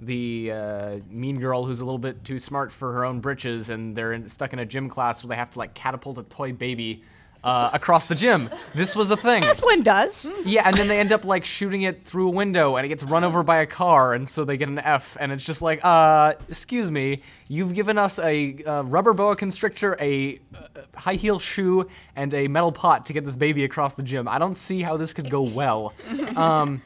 the 0.00 0.52
uh, 0.52 0.96
mean 1.10 1.40
girl 1.40 1.64
who's 1.64 1.80
a 1.80 1.84
little 1.84 1.98
bit 1.98 2.22
too 2.22 2.38
smart 2.38 2.70
for 2.70 2.92
her 2.92 3.04
own 3.04 3.18
britches, 3.18 3.68
and 3.68 3.96
they're 3.96 4.12
in, 4.12 4.28
stuck 4.28 4.52
in 4.52 4.60
a 4.60 4.64
gym 4.64 4.88
class 4.88 5.24
where 5.24 5.30
they 5.30 5.34
have 5.34 5.50
to 5.50 5.58
like 5.58 5.74
catapult 5.74 6.18
a 6.18 6.22
toy 6.22 6.52
baby 6.52 7.02
uh, 7.44 7.70
across 7.72 8.06
the 8.06 8.14
gym. 8.14 8.50
This 8.74 8.96
was 8.96 9.10
a 9.10 9.16
thing. 9.16 9.44
As 9.44 9.60
one 9.60 9.82
does. 9.82 10.28
Yeah, 10.44 10.62
and 10.66 10.76
then 10.76 10.88
they 10.88 10.98
end 10.98 11.12
up 11.12 11.24
like 11.24 11.44
shooting 11.44 11.82
it 11.82 12.04
through 12.04 12.28
a 12.28 12.30
window, 12.30 12.76
and 12.76 12.84
it 12.84 12.88
gets 12.88 13.04
run 13.04 13.24
over 13.24 13.42
by 13.42 13.58
a 13.58 13.66
car, 13.66 14.14
and 14.14 14.28
so 14.28 14.44
they 14.44 14.56
get 14.56 14.68
an 14.68 14.78
F. 14.78 15.16
And 15.20 15.32
it's 15.32 15.44
just 15.44 15.62
like, 15.62 15.84
uh, 15.84 16.34
excuse 16.48 16.90
me, 16.90 17.22
you've 17.48 17.74
given 17.74 17.98
us 17.98 18.18
a 18.18 18.62
uh, 18.64 18.82
rubber 18.82 19.14
boa 19.14 19.36
constrictor, 19.36 19.96
a 20.00 20.40
uh, 20.54 20.80
high 20.96 21.14
heel 21.14 21.38
shoe, 21.38 21.88
and 22.16 22.34
a 22.34 22.48
metal 22.48 22.72
pot 22.72 23.06
to 23.06 23.12
get 23.12 23.24
this 23.24 23.36
baby 23.36 23.64
across 23.64 23.94
the 23.94 24.02
gym. 24.02 24.28
I 24.28 24.38
don't 24.38 24.56
see 24.56 24.82
how 24.82 24.96
this 24.96 25.12
could 25.12 25.30
go 25.30 25.42
well. 25.42 25.94
Um, 26.36 26.82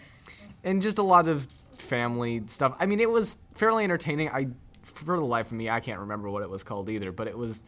and 0.64 0.80
just 0.80 0.98
a 0.98 1.02
lot 1.02 1.28
of 1.28 1.46
family 1.76 2.42
stuff. 2.46 2.74
I 2.78 2.86
mean, 2.86 3.00
it 3.00 3.10
was 3.10 3.36
fairly 3.54 3.84
entertaining. 3.84 4.30
I, 4.30 4.48
for 4.82 5.18
the 5.18 5.24
life 5.24 5.46
of 5.46 5.52
me, 5.52 5.68
I 5.68 5.80
can't 5.80 6.00
remember 6.00 6.30
what 6.30 6.42
it 6.42 6.48
was 6.48 6.62
called 6.62 6.88
either, 6.88 7.12
but 7.12 7.26
it 7.26 7.36
was 7.36 7.62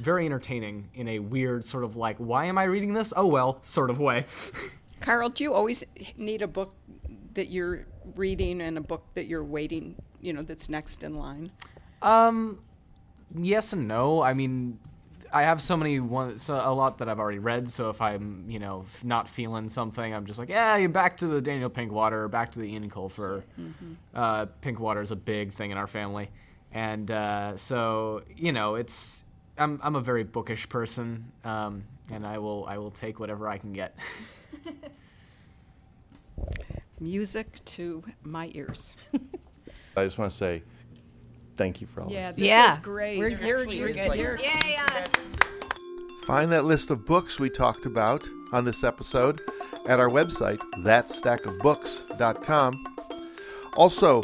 very 0.00 0.26
entertaining 0.26 0.88
in 0.94 1.08
a 1.08 1.18
weird 1.18 1.64
sort 1.64 1.84
of 1.84 1.96
like, 1.96 2.16
why 2.18 2.46
am 2.46 2.58
I 2.58 2.64
reading 2.64 2.92
this? 2.94 3.12
Oh 3.16 3.26
well, 3.26 3.60
sort 3.62 3.90
of 3.90 4.00
way. 4.00 4.24
Carl, 5.00 5.28
do 5.30 5.44
you 5.44 5.52
always 5.52 5.82
need 6.16 6.42
a 6.42 6.48
book 6.48 6.74
that 7.34 7.48
you're 7.50 7.86
reading 8.16 8.60
and 8.60 8.78
a 8.78 8.80
book 8.80 9.04
that 9.14 9.26
you're 9.26 9.44
waiting, 9.44 9.96
you 10.20 10.32
know, 10.32 10.42
that's 10.42 10.68
next 10.68 11.02
in 11.02 11.14
line? 11.14 11.50
Um, 12.02 12.60
yes 13.36 13.72
and 13.72 13.88
no. 13.88 14.22
I 14.22 14.34
mean, 14.34 14.78
I 15.32 15.42
have 15.42 15.62
so 15.62 15.76
many 15.76 15.98
one, 15.98 16.36
so 16.38 16.54
a 16.62 16.74
lot 16.74 16.98
that 16.98 17.08
I've 17.08 17.18
already 17.18 17.38
read. 17.38 17.70
So 17.70 17.88
if 17.90 18.00
I'm, 18.02 18.44
you 18.48 18.58
know, 18.58 18.84
not 19.02 19.28
feeling 19.28 19.68
something, 19.68 20.12
I'm 20.14 20.26
just 20.26 20.38
like, 20.38 20.50
yeah, 20.50 20.76
you're 20.76 20.88
back 20.90 21.16
to 21.18 21.26
the 21.26 21.40
Daniel 21.40 21.70
Pinkwater, 21.70 22.30
back 22.30 22.52
to 22.52 22.58
the 22.58 22.66
Ian 22.66 22.90
Colfer. 22.90 23.42
Mhm. 23.58 23.96
Uh, 24.14 24.46
Pinkwater 24.62 25.02
is 25.02 25.10
a 25.10 25.16
big 25.16 25.52
thing 25.52 25.70
in 25.70 25.78
our 25.78 25.86
family, 25.86 26.28
and 26.70 27.10
uh, 27.10 27.56
so 27.56 28.22
you 28.36 28.52
know, 28.52 28.74
it's 28.74 29.24
I'm 29.58 29.78
I'm 29.82 29.96
a 29.96 30.00
very 30.00 30.24
bookish 30.24 30.68
person, 30.68 31.30
um, 31.44 31.84
and 32.10 32.26
I 32.26 32.38
will 32.38 32.64
I 32.66 32.78
will 32.78 32.90
take 32.90 33.20
whatever 33.20 33.48
I 33.48 33.58
can 33.58 33.72
get. 33.72 33.94
Music 37.00 37.62
to 37.64 38.02
my 38.22 38.50
ears. 38.54 38.96
I 39.96 40.04
just 40.04 40.18
want 40.18 40.30
to 40.30 40.36
say 40.36 40.62
thank 41.56 41.80
you 41.80 41.86
for 41.86 42.02
all 42.02 42.10
Yeah, 42.10 42.28
this. 42.28 42.36
this 42.36 42.46
Yeah. 42.46 42.70
was 42.70 42.78
great. 42.78 43.18
We're- 43.18 43.32
You're- 43.34 43.60
actually 43.62 43.78
you're 43.78 43.88
is 43.88 43.96
good. 43.96 44.08
like- 44.08 44.20
You're- 44.20 44.38
Find 46.26 46.52
that 46.52 46.64
list 46.64 46.90
of 46.90 47.04
books 47.04 47.40
we 47.40 47.50
talked 47.50 47.84
about 47.84 48.26
on 48.52 48.64
this 48.64 48.84
episode 48.84 49.40
at 49.88 49.98
our 49.98 50.08
website, 50.08 50.58
thatstackofbooks.com. 50.78 52.86
Also, 53.76 54.22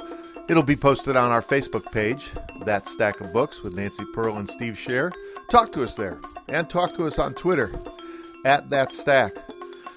it'll 0.48 0.62
be 0.62 0.76
posted 0.76 1.16
on 1.16 1.32
our 1.32 1.42
Facebook 1.42 1.90
page, 1.90 2.30
That 2.64 2.86
Stack 2.86 3.20
of 3.20 3.32
Books 3.32 3.62
with 3.62 3.74
Nancy 3.74 4.04
Pearl 4.14 4.36
and 4.36 4.48
Steve 4.48 4.74
Scher. 4.74 5.12
Talk 5.50 5.72
to 5.72 5.82
us 5.82 5.94
there 5.94 6.20
and 6.48 6.68
talk 6.68 6.94
to 6.96 7.06
us 7.06 7.18
on 7.18 7.34
Twitter 7.34 7.72
at 8.44 8.70
That 8.70 8.92
Stack. 8.92 9.32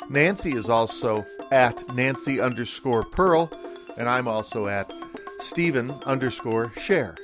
Nancy 0.10 0.54
is 0.54 0.70
also 0.70 1.26
at 1.52 1.84
Nancy 1.96 2.40
underscore 2.40 3.04
Pearl, 3.04 3.52
and 3.98 4.10
I'm 4.10 4.28
also 4.28 4.68
at 4.68 4.92
Stephen 5.40 5.92
underscore 6.06 6.68
Scher. 6.76 7.18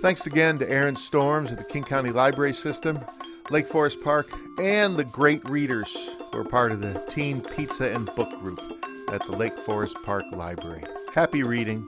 Thanks 0.00 0.26
again 0.26 0.58
to 0.58 0.68
Aaron 0.68 0.96
Storms 0.96 1.52
at 1.52 1.58
the 1.58 1.64
King 1.64 1.84
County 1.84 2.10
Library 2.10 2.52
System, 2.52 3.00
Lake 3.50 3.66
Forest 3.66 4.02
Park, 4.02 4.28
and 4.58 4.96
the 4.96 5.04
great 5.04 5.44
readers 5.48 5.96
who 6.32 6.40
are 6.40 6.44
part 6.44 6.72
of 6.72 6.80
the 6.80 7.04
Teen 7.08 7.40
Pizza 7.40 7.92
and 7.92 8.06
Book 8.16 8.30
Group 8.40 8.60
at 9.12 9.24
the 9.26 9.36
Lake 9.36 9.56
Forest 9.58 9.96
Park 10.04 10.24
Library. 10.32 10.82
Happy 11.14 11.42
reading 11.42 11.86